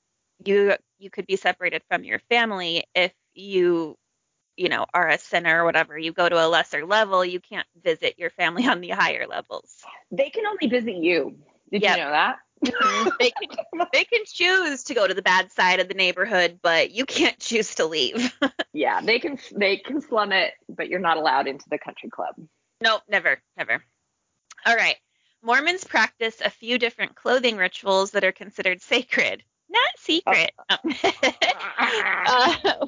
[0.44, 3.96] you you could be separated from your family if you
[4.56, 5.98] you know are a sinner or whatever.
[5.98, 9.88] You go to a lesser level, you can't visit your family on the higher levels.
[10.10, 11.38] They can only visit you.
[11.70, 11.88] Did Yep.
[11.88, 12.38] you know that?
[13.20, 16.90] they can they can choose to go to the bad side of the neighborhood, but
[16.90, 18.32] you can't choose to leave.
[18.72, 22.34] yeah, they can they can slum it, but you're not allowed into the country club.
[22.80, 23.82] Nope, never, never.
[24.66, 24.96] All right.
[25.42, 30.50] Mormons practice a few different clothing rituals that are considered sacred, not secret.
[31.78, 32.86] Uh,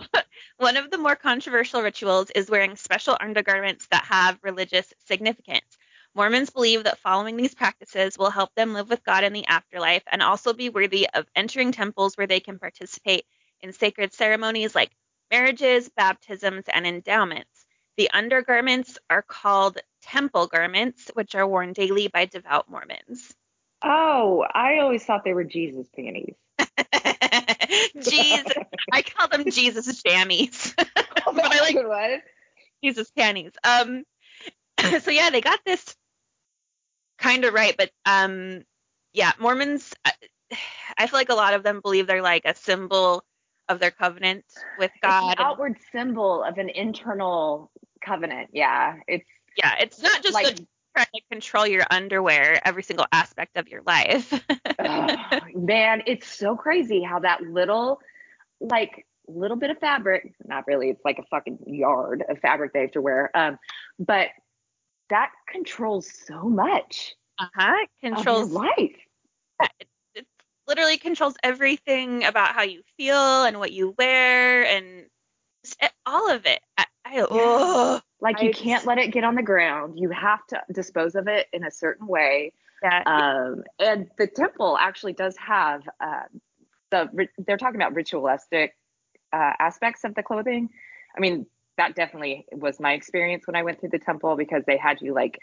[0.57, 5.79] one of the more controversial rituals is wearing special undergarments that have religious significance.
[6.15, 10.03] Mormons believe that following these practices will help them live with God in the afterlife
[10.11, 13.25] and also be worthy of entering temples where they can participate
[13.61, 14.91] in sacred ceremonies like
[15.31, 17.65] marriages, baptisms, and endowments.
[17.97, 23.35] The undergarments are called temple garments, which are worn daily by devout Mormons.
[23.83, 26.35] Oh, I always thought they were Jesus panties.
[28.01, 28.53] Jesus,
[28.93, 30.75] I call them Jesus jammies,
[31.27, 32.23] Oh, but I like?
[32.83, 33.53] Jesus panties.
[33.63, 34.05] Um,
[35.01, 35.97] so yeah, they got this
[37.21, 38.63] kind of right, but um,
[39.13, 39.95] yeah, Mormons.
[40.05, 40.13] I,
[40.99, 43.25] I feel like a lot of them believe they're like a symbol
[43.69, 44.45] of their covenant
[44.79, 45.31] with God.
[45.31, 47.71] It's the outward symbol of an internal
[48.05, 48.51] covenant.
[48.53, 50.59] Yeah, it's yeah, it's not just like
[50.97, 54.33] trying to control your underwear every single aspect of your life.
[54.79, 55.17] oh,
[55.55, 58.01] man, it's so crazy how that little,
[58.61, 62.83] like little bit of fabric, not really, it's like a fucking yard of fabric they
[62.83, 63.31] have to wear.
[63.37, 63.59] Um,
[63.99, 64.29] but
[65.11, 67.87] that controls so much uh-huh.
[68.03, 68.97] Controls of your life.
[69.81, 70.27] it, it
[70.69, 75.07] literally controls everything about how you feel and what you wear and
[76.05, 76.61] all of it.
[76.77, 79.99] I, I oh, Like you I can't let it get on the ground.
[79.99, 82.53] You have to dispose of it in a certain way.
[82.83, 83.03] yeah.
[83.07, 86.25] Um, and the temple actually does have uh,
[86.91, 88.77] the they're talking about ritualistic
[89.33, 90.69] uh, aspects of the clothing.
[91.17, 91.47] I mean,
[91.81, 95.15] that definitely was my experience when I went through the temple because they had you
[95.15, 95.39] like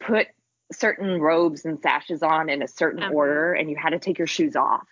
[0.00, 0.26] put
[0.72, 3.12] certain robes and sashes on in a certain Uh-huh.
[3.12, 4.86] order, and you had to take your shoes off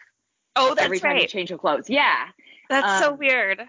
[0.55, 1.88] oh, that's every time you change your clothes.
[1.88, 2.26] Yeah,
[2.68, 3.62] That's so um, weird.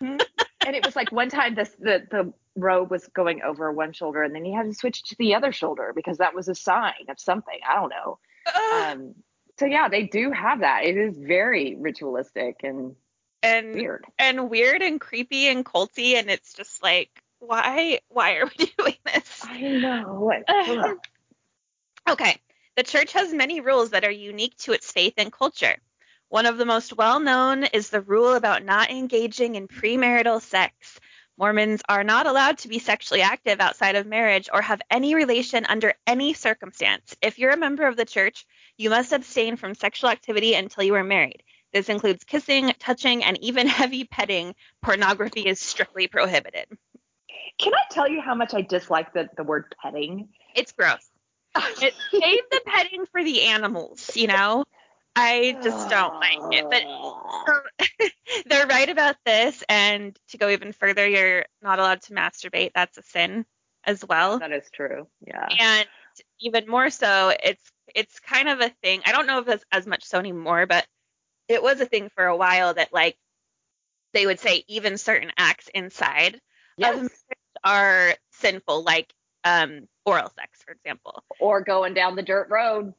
[0.00, 4.22] and it was like one time this the the robe was going over one shoulder,
[4.22, 7.04] and then you had to switch to the other shoulder because that was a sign
[7.10, 7.58] of something.
[7.68, 8.18] I don't know.
[8.54, 8.82] Ugh.
[8.96, 9.14] Um,
[9.58, 10.84] so yeah, they do have that.
[10.84, 12.96] It is very ritualistic and
[13.46, 14.04] and weird.
[14.18, 18.96] and weird and creepy and culty, and it's just like, why why are we doing
[19.04, 19.44] this?
[19.44, 20.32] I know.
[22.08, 22.36] Okay.
[22.76, 25.76] The church has many rules that are unique to its faith and culture.
[26.28, 31.00] One of the most well known is the rule about not engaging in premarital sex.
[31.38, 35.66] Mormons are not allowed to be sexually active outside of marriage or have any relation
[35.66, 37.14] under any circumstance.
[37.20, 40.94] If you're a member of the church, you must abstain from sexual activity until you
[40.94, 41.42] are married.
[41.76, 44.54] This includes kissing, touching, and even heavy petting.
[44.80, 46.64] Pornography is strictly prohibited.
[47.58, 50.30] Can I tell you how much I dislike the, the word petting?
[50.54, 51.06] It's gross.
[51.54, 54.64] It, save the petting for the animals, you know?
[55.16, 56.64] I just don't like it.
[56.70, 58.10] But
[58.46, 59.62] they're right about this.
[59.68, 62.70] And to go even further, you're not allowed to masturbate.
[62.74, 63.44] That's a sin
[63.84, 64.38] as well.
[64.38, 65.08] that is true.
[65.26, 65.46] Yeah.
[65.60, 65.86] And
[66.40, 69.02] even more so, it's it's kind of a thing.
[69.04, 70.86] I don't know if it's as much so anymore, but
[71.48, 73.16] it was a thing for a while that like
[74.12, 76.40] they would say even certain acts inside
[76.78, 77.08] Yes.
[77.64, 79.12] are sinful, like
[79.44, 81.22] um, oral sex, for example.
[81.40, 82.92] Or going down the dirt road.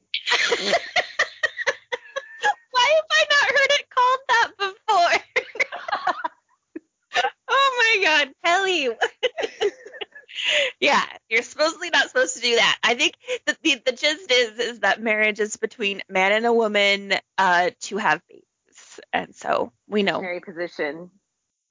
[2.72, 5.22] Why have I not heard it called that before?
[7.50, 8.90] oh my god, Kelly.
[10.80, 12.78] yeah, you're supposedly not supposed to do that.
[12.84, 13.14] I think
[13.46, 17.72] the, the the gist is is that marriage is between man and a woman uh
[17.82, 18.37] to have babies.
[19.13, 20.20] And so we know.
[20.20, 21.12] Primary position.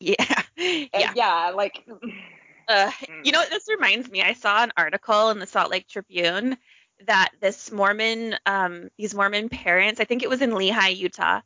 [0.01, 0.17] Yeah.
[0.59, 1.13] And Yeah.
[1.15, 1.87] yeah, like
[2.69, 2.91] Uh,
[3.23, 4.23] you know, this reminds me.
[4.23, 6.57] I saw an article in the Salt Lake Tribune
[7.07, 11.43] that this Mormon, um, these Mormon parents, I think it was in Lehi, Utah,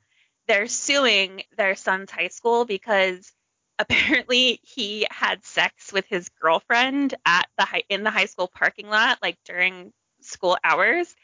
[0.49, 3.31] they're suing their son's high school because
[3.79, 8.89] apparently he had sex with his girlfriend at the high, in the high school parking
[8.89, 11.15] lot, like during school hours,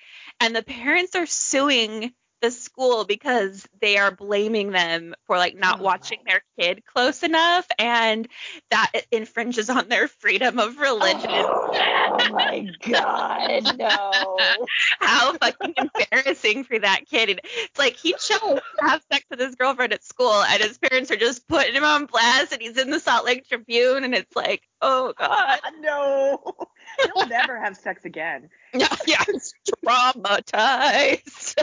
[0.40, 5.81] and the parents are suing the school because they are blaming them for like not
[5.81, 5.83] Oh.
[5.83, 8.29] watching their kid close enough and
[8.70, 11.31] that infringes on their freedom of religion.
[11.31, 14.37] Oh my god, no.
[15.01, 17.31] How fucking embarrassing for that kid.
[17.31, 20.79] And it's like he chose to have sex with his girlfriend at school and his
[20.79, 24.14] parents are just putting him on blast and he's in the Salt Lake Tribune and
[24.14, 25.61] it's like, oh god.
[25.81, 26.55] no.
[27.14, 28.49] He'll never have sex again.
[28.80, 29.24] Yeah, yeah,
[29.84, 31.62] traumatized.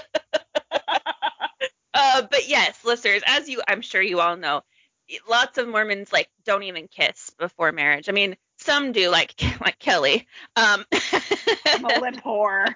[1.94, 4.62] uh, but yes, listeners, as you, I'm sure you all know,
[5.30, 8.10] lots of Mormons like don't even kiss before marriage.
[8.10, 10.28] I mean, some do, like like Kelly.
[10.56, 10.86] Um,
[11.66, 12.74] I'm a lip whore.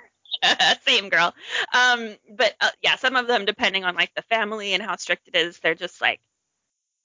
[0.86, 1.34] same girl.
[1.74, 5.28] Um, but uh, yeah, some of them, depending on like the family and how strict
[5.28, 6.20] it is, they're just like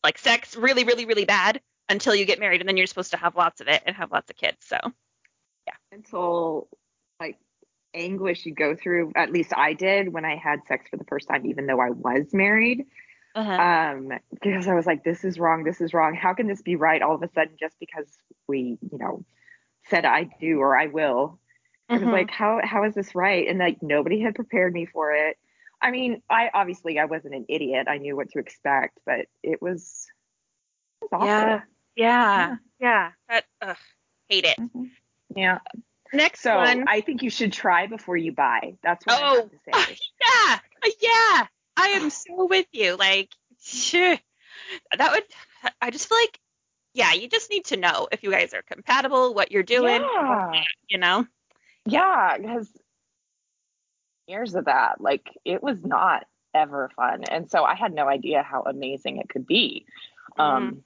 [0.05, 3.17] like sex really, really, really bad until you get married, and then you're supposed to
[3.17, 4.59] have lots of it and have lots of kids.
[4.61, 4.79] So
[5.67, 5.75] yeah.
[5.93, 6.69] like
[7.95, 11.29] anguish you go through at least i did when i had sex for the first
[11.29, 12.87] time even though i was married
[13.35, 13.53] uh-huh.
[13.53, 16.77] um because i was like this is wrong this is wrong how can this be
[16.77, 18.07] right all of a sudden just because
[18.49, 19.25] we you know
[19.91, 21.39] said i do or i will
[21.89, 22.13] it was Mhm.
[22.13, 25.37] like how how is this right and like nobody had prepared me for it
[25.83, 29.61] i mean i obviously i wasn't an idiot i knew what to expect but it
[29.61, 30.09] was,
[31.03, 31.27] it was awful.
[31.27, 31.61] Yeah.
[31.95, 33.11] Yeah, yeah.
[33.29, 33.77] That ugh,
[34.29, 34.57] hate it.
[34.59, 34.91] Mhm.
[35.37, 35.59] yeah
[36.13, 36.85] Next so one.
[36.89, 39.37] i think you should try before you buy that's what i Oh.
[39.37, 40.59] have to say yeah,
[41.01, 41.47] yeah.
[41.75, 42.97] I am so with you.
[42.97, 43.31] Like,
[43.83, 44.21] that
[44.99, 45.23] would.
[45.81, 46.39] I just feel like,
[46.93, 50.03] yeah, you just need to know if you guys are compatible, what you're doing.
[50.03, 50.63] Yeah.
[50.89, 51.27] You know.
[51.87, 52.69] Yeah, because
[54.27, 58.43] years of that, like it was not ever fun, and so I had no idea
[58.43, 59.87] how amazing it could be.
[60.39, 60.83] Um,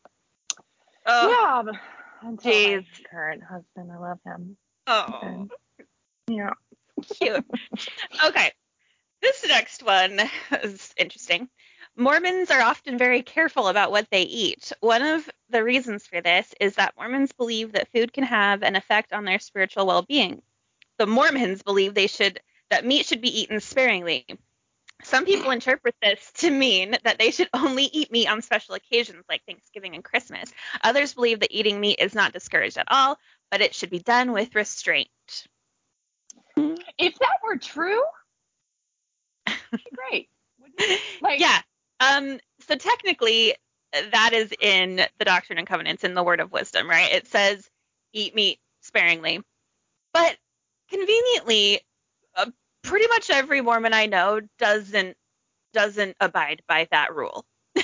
[1.09, 4.57] Oh, yeah, until my current husband, I love him.
[4.87, 5.51] Oh, And,
[6.29, 6.55] yeah.
[7.21, 7.45] cute.
[8.25, 8.53] Okay.
[9.23, 10.21] This next one
[10.63, 11.49] is interesting.
[11.97, 14.71] Mormons are often very careful about what they eat.
[14.81, 18.77] One of the reasons for this is that Mormons believe that food can have an
[18.77, 20.43] effect on their spiritual well-being.
[20.99, 24.27] The Mormons believe they should that meat should be eaten sparingly.
[25.03, 29.25] Some people interpret this to mean that they should only eat meat on special occasions
[29.29, 30.53] like Thanksgiving and Christmas.
[30.83, 33.19] Others believe that eating meat is not discouraged at all,
[33.51, 35.09] but it should be done with restraint.
[36.57, 38.03] If that were true,
[39.95, 40.29] great.
[41.21, 41.61] Like, yeah.
[42.01, 43.55] Um, so technically,
[43.93, 47.13] that is in the Doctrine and Covenants in the Word of Wisdom, right?
[47.13, 47.69] It says,
[48.13, 49.41] eat meat sparingly.
[50.13, 50.37] But
[50.91, 51.81] conveniently,
[52.35, 52.51] uh,
[52.83, 55.17] pretty much every Mormon I know doesn't
[55.73, 57.45] doesn't abide by that rule.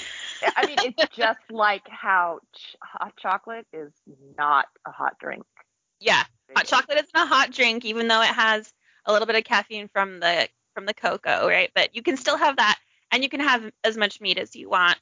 [0.57, 3.93] I mean, it's just like how ch- hot chocolate is
[4.39, 5.45] not a hot drink.
[6.01, 6.23] Yeah,
[6.57, 8.73] hot chocolate isn't a hot drink, even though it has
[9.07, 11.71] a little bit of caffeine from the from the cocoa, right?
[11.75, 12.79] But you can still have that,
[13.13, 14.99] and you can have as much meat as you want.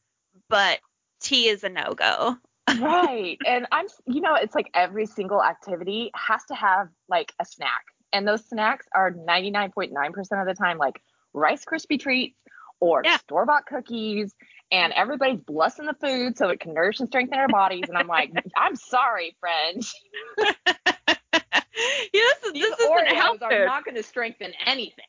[0.48, 0.80] But
[1.20, 2.36] tea is a no go.
[2.80, 3.38] right.
[3.46, 7.82] And I'm, you know, it's like every single activity has to have like a snack.
[8.12, 11.00] And those snacks are 99.9% of the time like
[11.32, 12.36] Rice Krispie treats
[12.80, 13.18] or Yeah.
[13.18, 14.34] store bought cookies.
[14.72, 17.84] And everybody's blessing the food so it can nourish and strengthen our bodies.
[17.88, 19.92] And I'm like, I'm sorry, friends.
[20.38, 21.64] yeah,
[22.12, 25.04] this is These this isn't Oreos health are not going to strengthen anything.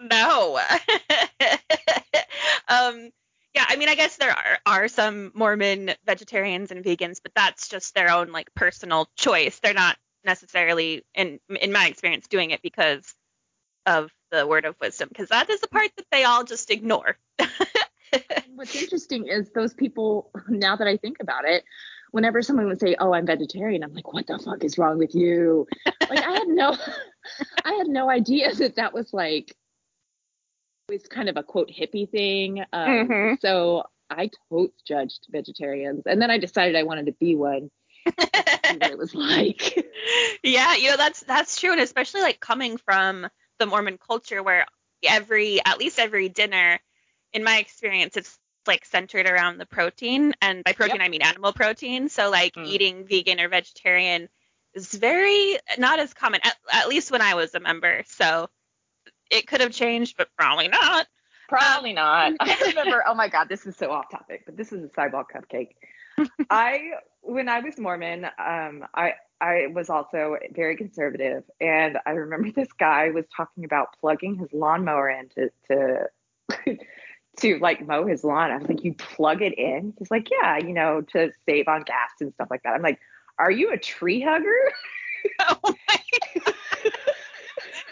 [0.00, 0.56] No.
[2.68, 3.10] um,
[3.54, 7.68] yeah, I mean, I guess there are, are some Mormon vegetarians and vegans, but that's
[7.68, 9.58] just their own like personal choice.
[9.58, 13.14] They're not necessarily, in in my experience, doing it because
[13.84, 17.18] of the word of wisdom, because that is the part that they all just ignore.
[18.62, 21.64] What's interesting is those people, now that I think about it,
[22.12, 25.16] whenever someone would say, Oh, I'm vegetarian, I'm like, What the fuck is wrong with
[25.16, 25.66] you?
[26.08, 26.76] like, I had no,
[27.64, 29.52] I had no idea that that was like,
[30.88, 32.60] was kind of a quote hippie thing.
[32.72, 33.40] Um, Mhm.
[33.40, 36.04] So I totes judged vegetarians.
[36.06, 37.68] And then I decided I wanted to be one,
[38.04, 39.84] what it was like.
[40.44, 43.26] yeah, you know that's that's true, and especially like coming from
[43.58, 44.66] the Mormon culture where
[45.02, 46.78] every at least every dinner,
[47.32, 51.06] in my experience, it's like centered around the protein, and by protein Yep.
[51.06, 52.08] I mean animal protein.
[52.08, 52.66] So like Mm.
[52.66, 54.28] eating vegan or vegetarian
[54.74, 58.02] is very not as common, at, at least when I was a member.
[58.06, 58.48] So
[59.30, 61.06] it could have changed, but probably not.
[61.48, 62.32] Probably not.
[62.40, 65.32] I remember, oh my God, this is so off topic, but this is a sidewalk
[65.32, 65.74] cupcake.
[66.50, 71.44] I, when I was Mormon, um, I, I was also very conservative.
[71.60, 75.28] And I remember this guy was talking about plugging his lawnmower in
[75.68, 76.08] to,
[77.40, 78.50] to, like mow his lawn.
[78.50, 79.94] I was like, you plug it in?
[79.98, 82.74] He's like, yeah, you know, to save on gas and stuff like that.
[82.74, 82.98] I'm like,
[83.38, 84.72] are you a tree hugger?
[85.38, 85.98] Oh my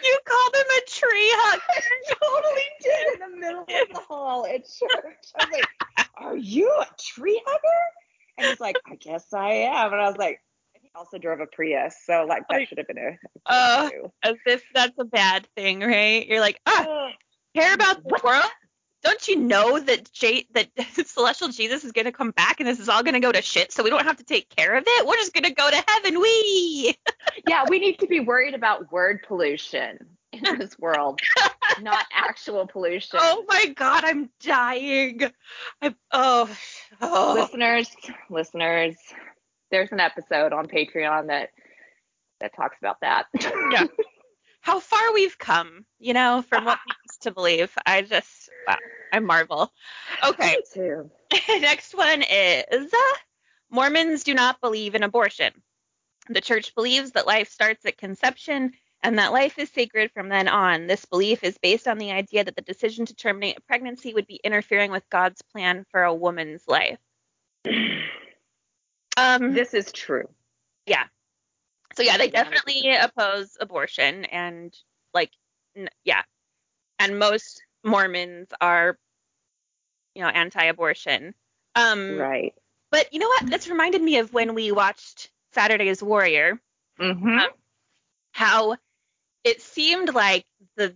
[0.03, 1.61] you called him a tree hugger.
[1.77, 5.25] I totally did in the middle of the hall at church.
[5.39, 8.37] I was like, Are you a tree hugger?
[8.37, 9.93] And he's like, I guess I am.
[9.93, 10.41] And I was like,
[10.81, 11.95] he also drove a Prius.
[12.05, 13.89] So like that should have been a Uh.
[14.23, 16.25] As if that's a bad thing, right?
[16.27, 17.13] You're like, ah, Ugh.
[17.55, 18.23] care about the What?
[18.23, 18.43] world?
[19.03, 20.69] Don't you know that J- that
[21.05, 23.41] celestial Jesus is going to come back and this is all going to go to
[23.41, 25.07] shit, so we don't have to take care of it?
[25.07, 26.19] We're just going to go to heaven.
[26.19, 26.95] We.
[27.47, 29.97] yeah, we need to be worried about word pollution
[30.31, 31.19] in this world,
[31.81, 33.19] not actual pollution.
[33.21, 35.21] Oh my God, I'm dying.
[35.81, 36.49] I oh
[37.01, 37.33] oh.
[37.35, 37.89] Listeners,
[38.29, 38.95] listeners,
[39.71, 41.49] there's an episode on Patreon that
[42.39, 43.25] that talks about that.
[43.39, 43.85] Yeah.
[44.61, 47.71] How far we've come, you know, from what we to believe.
[47.85, 48.77] I just wow,
[49.11, 49.71] I marvel.
[50.23, 50.57] Okay.
[50.57, 51.11] Me too.
[51.61, 52.91] Next one is
[53.69, 55.53] Mormons do not believe in abortion.
[56.29, 58.73] The church believes that life starts at conception
[59.03, 60.87] and that life is sacred from then on.
[60.87, 64.27] This belief is based on the idea that the decision to terminate a pregnancy would
[64.27, 66.99] be interfering with God's plan for a woman's life.
[69.17, 70.29] Um, This is true.
[70.85, 71.03] Yeah.
[71.95, 74.73] So yeah, they definitely oppose abortion and
[75.13, 75.31] like
[75.75, 76.23] n- yeah.
[77.01, 78.97] And most Mormons are
[80.15, 81.33] you know anti-abortion.
[81.75, 82.53] Um Right.
[82.91, 83.49] But you know what?
[83.49, 86.59] That's reminded me of when we watched Saturday's Warrior,
[86.99, 87.39] Mm-hmm.
[88.33, 88.77] how
[89.43, 90.45] it seemed like
[90.77, 90.95] the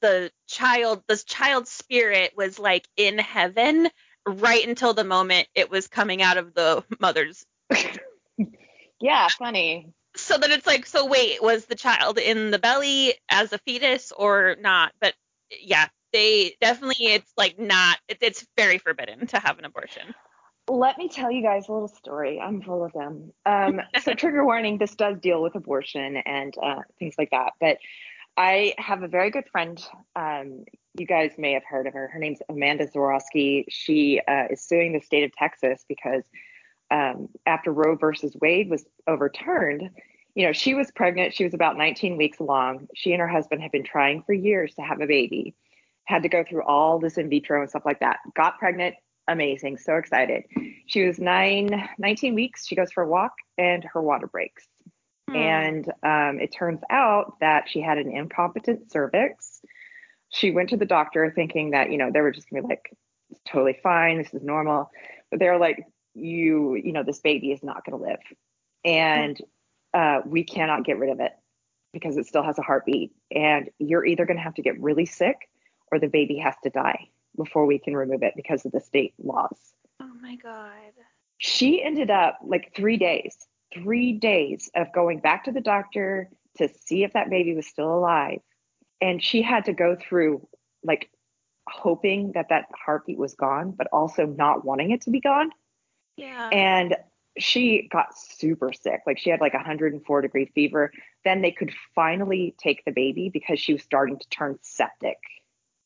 [0.00, 3.88] the child the child spirit was like in heaven
[4.26, 7.44] right until the moment it was coming out of the mother's
[9.00, 13.52] yeah funny so then it's like so wait was the child in the belly as
[13.52, 15.14] a fetus or not but
[15.60, 20.14] yeah they definitely it's like not it, it's very forbidden to have an abortion
[20.68, 22.40] let me tell you guys a little story.
[22.40, 23.32] I'm full of them.
[23.44, 27.54] Um, so, trigger warning this does deal with abortion and uh, things like that.
[27.60, 27.78] But
[28.36, 29.82] I have a very good friend.
[30.16, 30.64] Um,
[30.98, 32.08] you guys may have heard of her.
[32.08, 33.64] Her name's Amanda Zurawski.
[33.68, 36.22] She uh, is suing the state of Texas because
[36.90, 39.90] um, after Roe versus Wade was overturned,
[40.34, 41.34] you know, she was pregnant.
[41.34, 42.88] She was about 19 weeks along.
[42.94, 45.54] She and her husband had been trying for years to have a baby,
[46.04, 48.18] had to go through all this in vitro and stuff like that.
[48.34, 48.94] Got pregnant,
[49.28, 50.44] amazing, so excited.
[50.86, 52.66] She was nine, 19 weeks.
[52.66, 54.66] She goes for a walk and her water breaks.
[55.28, 55.36] Hmm.
[55.36, 59.60] And um, it turns out that she had an incompetent cervix.
[60.28, 62.90] She went to the doctor thinking that, you know, they were just gonna be like,
[63.30, 64.90] it's totally fine, this is normal.
[65.30, 68.20] But they're like, you, you know, this baby is not gonna live.
[68.84, 69.40] And
[69.94, 71.32] uh, we cannot get rid of it
[71.92, 73.12] because it still has a heartbeat.
[73.34, 75.48] And you're either gonna have to get really sick
[75.90, 79.14] or the baby has to die before we can remove it because of the state
[79.22, 79.58] laws.
[80.00, 80.92] Oh my God.
[81.38, 83.36] She ended up like three days,
[83.72, 86.28] three days of going back to the doctor
[86.58, 88.40] to see if that baby was still alive.
[89.00, 90.46] And she had to go through
[90.84, 91.10] like
[91.68, 95.50] hoping that that heartbeat was gone, but also not wanting it to be gone.
[96.16, 96.48] Yeah.
[96.50, 96.96] And
[97.38, 99.00] she got super sick.
[99.06, 100.92] Like she had like 104 degree fever.
[101.24, 105.18] Then they could finally take the baby because she was starting to turn septic.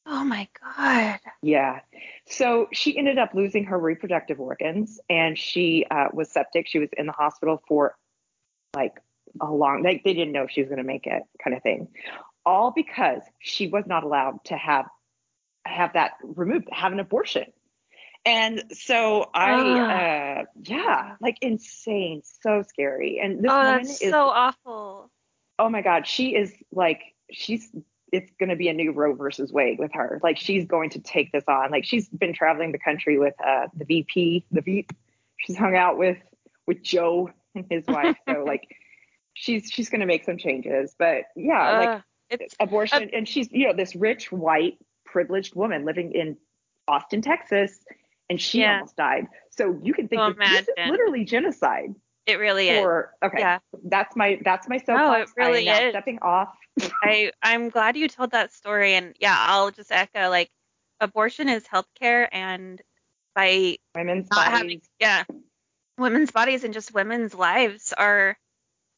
[0.06, 1.18] Oh my God.
[1.42, 1.80] Yeah.
[2.26, 6.66] So she ended up losing her reproductive organs and she uh, was septic.
[6.66, 7.96] She was in the hospital for
[8.74, 9.00] like
[9.40, 11.62] a long, like they didn't know if she was going to make it kind of
[11.62, 11.88] thing.
[12.44, 14.86] All because she was not allowed to have
[15.66, 17.44] have that removed, have an abortion.
[18.26, 23.20] And so I, uh, yeah, like insane, so scary.
[23.22, 25.10] And this oh, woman that's is so awful.
[25.58, 27.70] Oh my God, she is like she's
[28.12, 30.20] it's going to be a new Roe versus Wade with her.
[30.22, 31.70] Like she's going to take this on.
[31.70, 34.92] Like she's been traveling the country with uh, the VP, the Veep.
[35.38, 36.18] She's hung out with
[36.66, 38.16] with Joe and his wife.
[38.26, 38.68] so like
[39.34, 40.94] she's she's going to make some changes.
[40.98, 45.54] But yeah, uh, like it's abortion, uh, and she's you know this rich white privileged
[45.54, 46.36] woman living in
[46.88, 47.78] Austin, Texas,
[48.30, 48.74] and she yeah.
[48.74, 49.26] almost died.
[49.50, 51.94] So you can think so this, is literally genocide.
[52.26, 53.28] It really or, is.
[53.28, 53.40] Okay.
[53.40, 53.58] Yeah.
[53.84, 54.96] That's my that's my soapbox.
[54.96, 55.92] No, it really is.
[55.92, 56.54] stepping off.
[57.02, 60.50] I I'm glad you told that story, and yeah, I'll just echo like
[61.00, 62.80] abortion is healthcare, and
[63.34, 65.24] by women's bodies, having, yeah,
[65.98, 68.38] women's bodies and just women's lives are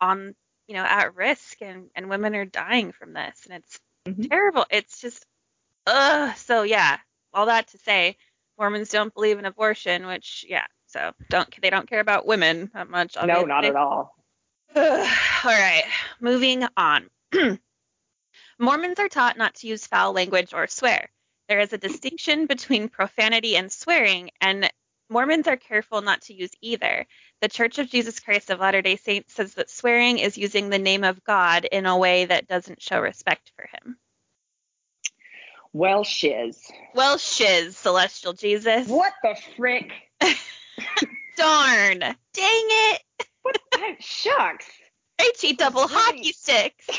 [0.00, 0.34] on
[0.68, 4.22] you know at risk, and and women are dying from this, and it's mm-hmm.
[4.22, 4.66] terrible.
[4.70, 5.26] It's just,
[5.86, 6.34] ugh.
[6.36, 6.98] So yeah,
[7.34, 8.16] all that to say,
[8.58, 12.88] Mormons don't believe in abortion, which yeah, so don't they don't care about women that
[12.88, 13.16] much.
[13.16, 13.42] Obviously.
[13.42, 14.14] No, not at all.
[14.76, 14.82] all
[15.44, 15.84] right,
[16.20, 17.08] moving on.
[18.58, 21.10] Mormons are taught not to use foul language or swear.
[21.48, 24.70] There is a distinction between profanity and swearing, and
[25.08, 27.06] Mormons are careful not to use either.
[27.40, 30.78] The Church of Jesus Christ of Latter day Saints says that swearing is using the
[30.78, 33.98] name of God in a way that doesn't show respect for him.
[35.76, 36.58] Well, shiz.
[36.94, 38.88] Well, shiz, Celestial Jesus.
[38.88, 39.92] What the frick?
[41.36, 41.98] Darn.
[41.98, 43.02] Dang it.
[43.42, 43.58] What?
[44.00, 44.64] Shucks.
[45.38, 46.86] HE double hockey sticks.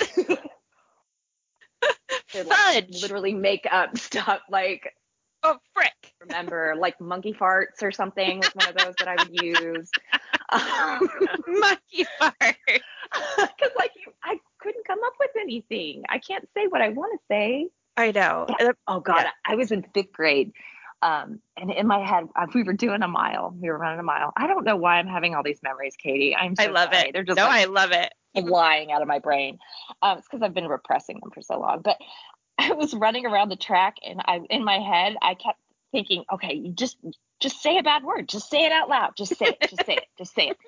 [2.28, 2.46] Fudge.
[2.46, 4.94] Like, literally make up stuff like.
[5.42, 6.14] Oh, frick.
[6.22, 9.90] Remember, like monkey farts or something was one of those that I would use.
[10.50, 11.10] Um,
[11.48, 12.58] monkey fart.
[13.38, 16.04] Because, like, I couldn't come up with anything.
[16.08, 17.70] I can't say what I want to say.
[17.98, 18.48] I know.
[18.88, 19.24] oh, God.
[19.24, 19.30] Yeah.
[19.46, 20.54] I was in fifth grade
[21.02, 23.56] um, and in my head, uh, we were doing a mile.
[23.60, 24.34] We were running a mile.
[24.36, 26.36] I don't know why I'm having all these memories, Katie.
[26.36, 27.10] I'm so I love sorry.
[27.10, 27.14] it.
[27.14, 28.14] They're just no, like I love it.
[28.48, 29.60] Flying out of my brain.
[30.02, 31.82] Um, it's because I've been repressing them for so long.
[31.84, 31.98] But
[32.58, 35.60] I was running around the track, and I, in my head, I kept
[35.92, 36.98] thinking, okay, you just,
[37.40, 38.28] just say a bad word.
[38.28, 39.12] Just say it out loud.
[39.16, 39.70] Just say it.
[39.70, 40.06] Just say it.
[40.18, 40.58] Just say it.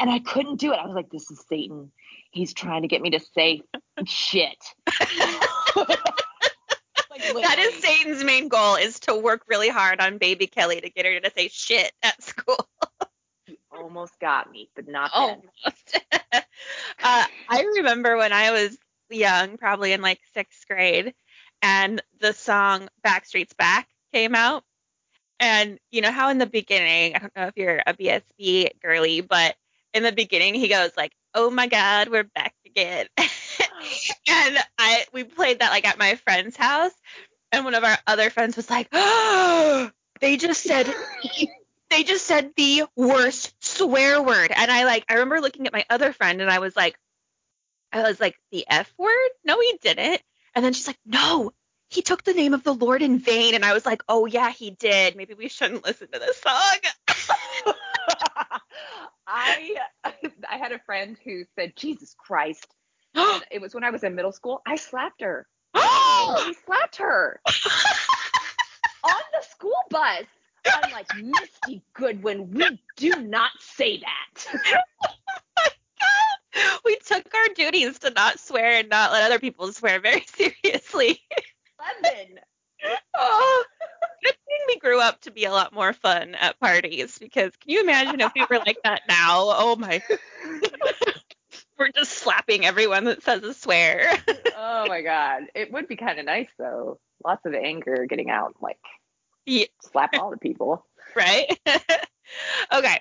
[0.00, 0.76] And I couldn't do it.
[0.76, 1.90] I was like, this is Satan.
[2.30, 3.62] He's trying to get me to say
[4.04, 4.56] shit.
[7.34, 11.06] That is Satan's main goal is to work really hard on baby Kelly to get
[11.06, 12.68] her to say shit at school.
[13.70, 16.00] almost got me, but not almost.
[16.12, 16.42] uh,
[17.48, 18.76] I remember when I was
[19.10, 21.14] young, probably in like sixth grade,
[21.62, 24.64] and the song Backstreet's Back came out.
[25.40, 29.20] And you know how in the beginning, I don't know if you're a BSB girly,
[29.20, 29.54] but
[29.94, 33.06] in the beginning he goes like, "Oh my God, we're back again,"
[34.28, 36.92] and I we played that like at my friend's house,
[37.52, 40.92] and one of our other friends was like, "Oh, they just said."
[41.90, 44.52] They just said the worst swear word.
[44.54, 46.98] And I like I remember looking at my other friend and I was like
[47.92, 49.30] I was like, the F word?
[49.44, 50.20] No, he didn't.
[50.54, 51.52] And then she's like, no,
[51.88, 53.54] he took the name of the Lord in vain.
[53.54, 55.16] And I was like, oh, yeah, he did.
[55.16, 56.76] Maybe we shouldn't listen to this song.
[59.26, 59.74] I
[60.48, 62.66] I had a friend who said, Jesus Christ.
[63.50, 64.62] it was when I was in middle school.
[64.66, 65.46] I slapped her.
[65.74, 67.40] I slapped her
[69.04, 70.24] on the school bus.
[70.66, 74.46] I'm like, Misty Goodwin, we do not say that.
[76.84, 81.20] we took our duties to not swear and not let other people swear very seriously.
[82.02, 82.40] Eleven.
[83.14, 83.64] oh,
[84.24, 87.70] good thing we grew up to be a lot more fun at parties because can
[87.72, 89.44] you imagine if we were like that now?
[89.56, 90.02] Oh my.
[91.88, 94.16] we're just slapping everyone that says a swear.
[94.56, 95.44] oh my god.
[95.54, 96.98] It would be kind of nice though.
[97.24, 98.78] Lots of anger getting out, like
[99.46, 99.66] yeah.
[99.82, 100.84] slap all the people.
[101.14, 101.46] Right?
[102.72, 103.00] okay.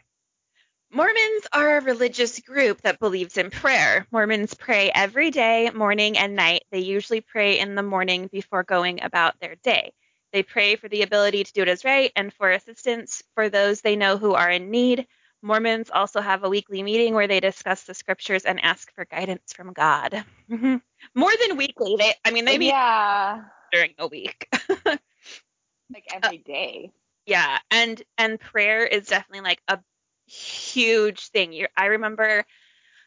[0.90, 4.08] Mormons are a religious group that believes in prayer.
[4.10, 6.64] Mormons pray every day, morning and night.
[6.72, 9.92] They usually pray in the morning before going about their day.
[10.32, 13.82] They pray for the ability to do what is right and for assistance for those
[13.82, 15.08] they know who are in need.
[15.42, 19.54] Mormons also have a weekly meeting where they discuss the scriptures and ask for guidance
[19.54, 20.24] from God.
[20.50, 21.96] More than weekly.
[21.98, 23.44] They I mean they meet yeah.
[23.72, 24.48] during a week.
[24.86, 26.92] like every day.
[27.26, 29.80] Yeah, and and prayer is definitely like a
[30.28, 31.54] huge thing.
[31.54, 32.46] You, I remember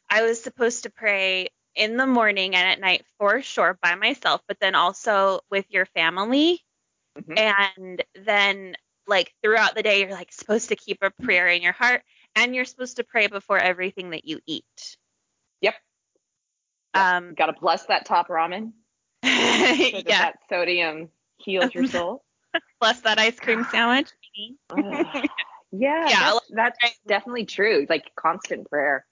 [0.09, 4.43] I was supposed to pray in the morning and at night for sure by myself,
[4.47, 6.61] but then also with your family.
[7.19, 7.39] Mm-hmm.
[7.39, 8.77] And then
[9.07, 12.03] like throughout the day, you're like supposed to keep a prayer in your heart
[12.37, 14.97] and you're supposed to pray before everything that you eat.
[15.61, 15.75] Yep.
[16.95, 18.73] Um, got to bless that top ramen.
[19.25, 20.03] so yeah.
[20.07, 21.09] That sodium
[21.39, 22.25] heals your soul.
[22.81, 24.11] bless that ice cream sandwich.
[25.73, 27.87] Yeah, yeah, that's, that's definitely true.
[27.89, 29.07] Like constant prayer.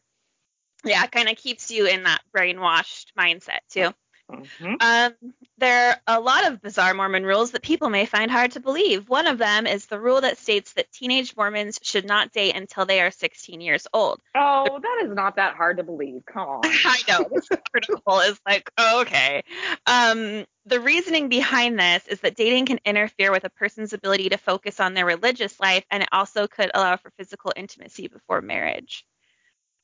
[0.85, 3.93] Yeah, it kind of keeps you in that brainwashed mindset too.
[4.31, 4.75] Mm-hmm.
[4.81, 8.61] Um, there are a lot of bizarre Mormon rules that people may find hard to
[8.61, 9.09] believe.
[9.09, 12.85] One of them is the rule that states that teenage Mormons should not date until
[12.85, 14.21] they are 16 years old.
[14.35, 16.23] Oh, that is not that hard to believe.
[16.27, 16.61] Come on.
[16.65, 17.29] I know.
[17.39, 19.45] This critical is like, okay.
[19.87, 24.39] Um, the reasoning behind this is that dating can interfere with a person's ability to
[24.39, 29.05] focus on their religious life, and it also could allow for physical intimacy before marriage.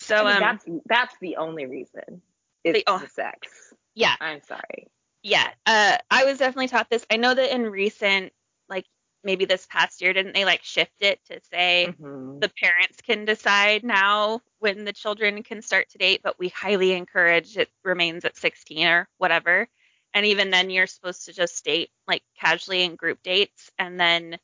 [0.00, 2.22] So I mean, um, that's that's the only reason.
[2.64, 3.63] It's the, oh, the sex.
[3.94, 4.14] Yeah.
[4.20, 4.88] I'm sorry.
[5.22, 5.48] Yeah.
[5.66, 7.06] Uh, I was definitely taught this.
[7.10, 8.32] I know that in recent,
[8.68, 8.84] like
[9.22, 12.40] maybe this past year, didn't they like shift it to say mm-hmm.
[12.40, 16.92] the parents can decide now when the children can start to date, but we highly
[16.92, 19.66] encourage it remains at 16 or whatever.
[20.12, 24.38] And even then, you're supposed to just date like casually in group dates and then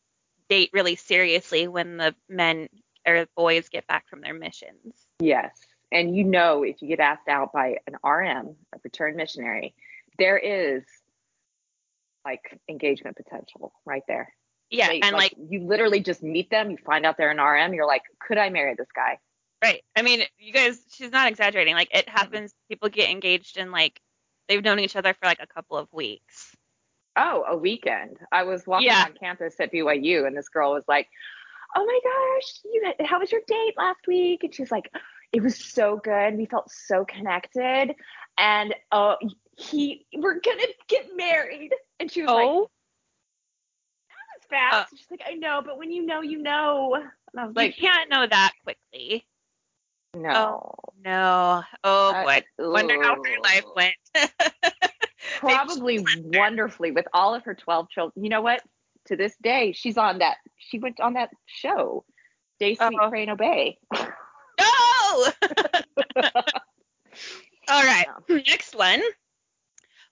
[0.48, 2.68] date really seriously when the men
[3.06, 4.94] or boys get back from their missions.
[5.20, 5.52] Yes
[5.92, 9.74] and you know if you get asked out by an RM, a return missionary,
[10.18, 10.82] there is
[12.24, 14.34] like engagement potential right there.
[14.70, 17.40] Yeah, they, and like, like, you literally just meet them, you find out they're an
[17.40, 19.18] RM, you're like, could I marry this guy?
[19.62, 19.82] Right.
[19.96, 21.74] I mean, you guys, she's not exaggerating.
[21.74, 22.16] Like it mm-hmm.
[22.16, 22.52] happens.
[22.52, 22.68] Mm-hmm.
[22.68, 24.00] People get engaged in like
[24.48, 26.56] they've known each other for like a couple of weeks.
[27.16, 28.16] Oh, a weekend.
[28.32, 29.04] I was walking yeah.
[29.06, 31.08] on campus at BYU, and this girl was like,
[31.76, 34.90] "Oh my gosh, you, how was your date last week?" And she's like,
[35.32, 36.36] it was so good.
[36.36, 37.94] We felt so connected.
[38.38, 39.16] And uh,
[39.56, 41.70] he, we're gonna get married.
[41.98, 42.34] And she was oh.
[42.34, 42.68] like,
[44.08, 44.92] that was fast.
[44.92, 46.94] Uh, She's like, I know, but when you know, you know.
[46.94, 49.26] And I was like, you can't know that quickly.
[50.14, 50.30] No.
[50.30, 51.62] Oh, no.
[51.84, 52.42] Oh uh, boy.
[52.58, 53.94] Wonder how her life went.
[55.38, 58.24] Probably wonderfully with all of her 12 children.
[58.24, 58.62] You know what?
[59.06, 60.36] To this day, she's on that.
[60.58, 62.04] She went on that show,
[62.56, 63.78] Stay Sweet, uh Pray and Obey.
[67.68, 68.06] All right.
[68.28, 69.02] Next one.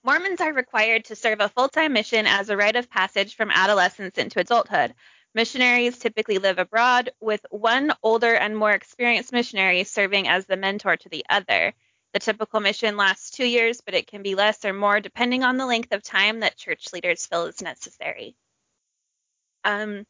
[0.03, 3.51] Mormons are required to serve a full time mission as a rite of passage from
[3.51, 4.93] adolescence into adulthood.
[5.35, 10.97] Missionaries typically live abroad, with one older and more experienced missionary serving as the mentor
[10.97, 11.73] to the other.
[12.13, 15.57] The typical mission lasts two years, but it can be less or more depending on
[15.57, 18.35] the length of time that church leaders feel is necessary.
[19.63, 20.05] Um,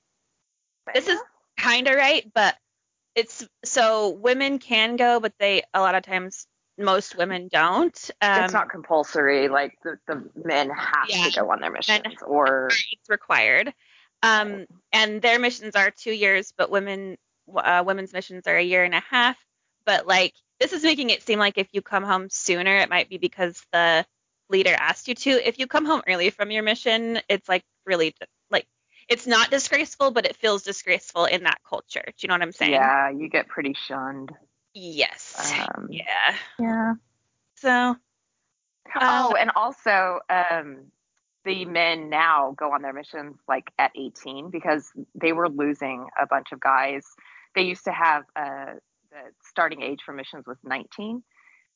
[0.93, 1.19] this is
[1.57, 2.55] kind of right, but
[3.19, 6.47] it's so women can go, but they a lot of times
[6.77, 8.11] most women don't.
[8.21, 9.49] Um, it's not compulsory.
[9.49, 13.73] Like the, the men have yeah, to go on their missions, or it's required.
[14.23, 17.17] Um, and their missions are two years, but women
[17.53, 19.37] uh, women's missions are a year and a half.
[19.85, 23.09] But like this is making it seem like if you come home sooner, it might
[23.09, 24.05] be because the
[24.49, 25.47] leader asked you to.
[25.47, 28.15] If you come home early from your mission, it's like really
[29.09, 32.03] it's not disgraceful, but it feels disgraceful in that culture.
[32.05, 32.73] Do you know what I'm saying?
[32.73, 34.31] Yeah, you get pretty shunned.
[34.73, 35.67] Yes.
[35.75, 36.35] Um, yeah.
[36.59, 36.93] Yeah.
[37.55, 37.95] So.
[38.95, 40.85] Uh, oh, and also, um,
[41.45, 46.27] the men now go on their missions like at 18 because they were losing a
[46.27, 47.05] bunch of guys.
[47.55, 48.73] They used to have uh,
[49.11, 51.23] the starting age for missions was 19.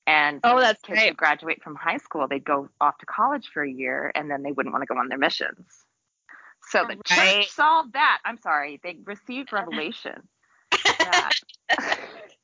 [0.05, 1.11] And oh, that's kids great.
[1.11, 4.43] would graduate from high school, they'd go off to college for a year, and then
[4.43, 5.85] they wouldn't want to go on their missions.
[6.73, 7.43] So the Right.
[7.43, 8.19] church solved that.
[8.25, 10.27] I'm sorry, they received revelation.
[10.99, 11.33] that-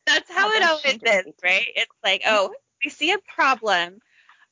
[0.06, 1.68] That's how Oh, it always is, right?
[1.76, 2.54] It's like, oh,
[2.84, 4.00] we see a problem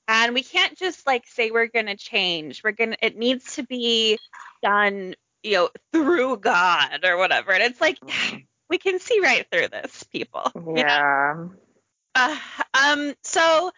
[0.07, 2.63] and we can't just like say we're going to change.
[2.63, 4.17] We're going to it needs to be
[4.63, 5.13] done,
[5.43, 7.51] you know, through God or whatever.
[7.51, 7.99] And it's like
[8.69, 10.51] we can see right through this, people.
[10.55, 10.81] you know?
[10.81, 11.45] yeah.
[12.15, 12.37] Uh,
[12.73, 13.71] um so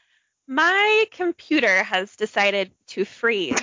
[0.47, 3.59] my computer has decided to freeze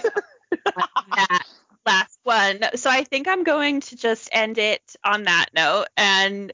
[1.17, 1.47] that
[1.87, 2.61] last one.
[2.75, 5.87] So I think I'm going to just end it on that note.
[5.97, 6.53] And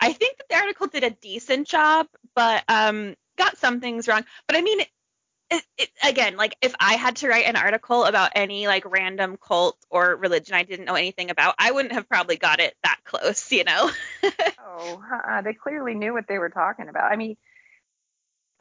[0.00, 4.24] I think that the article did a decent job, but um, got some things wrong.
[4.46, 4.80] But I mean,
[5.50, 9.36] it, it, again, like if I had to write an article about any like random
[9.36, 13.00] cult or religion I didn't know anything about, I wouldn't have probably got it that
[13.04, 13.90] close, you know?
[14.74, 17.12] Oh, uh, they clearly knew what they were talking about.
[17.12, 17.36] I mean,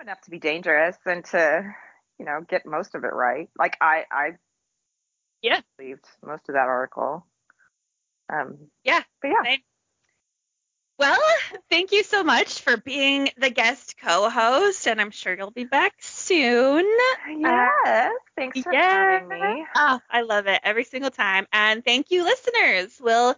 [0.02, 1.74] enough to be dangerous and to,
[2.20, 3.50] you know, get most of it right.
[3.58, 4.32] Like I, I
[5.42, 5.62] Yeah.
[5.78, 7.26] believed most of that article.
[8.32, 9.02] Um, Yeah.
[9.22, 9.56] but yeah.
[10.98, 11.20] Well,
[11.72, 15.94] thank you so much for being the guest co-host, and I'm sure you'll be back
[16.00, 16.86] soon.
[17.28, 18.12] yes.
[18.36, 19.20] Thanks for yeah.
[19.20, 19.66] having me.
[19.76, 21.48] Oh, I love it every single time.
[21.52, 23.00] And thank you, listeners.
[23.02, 23.36] We'll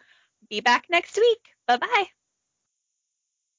[0.49, 1.39] be back next week.
[1.67, 2.05] Bye bye.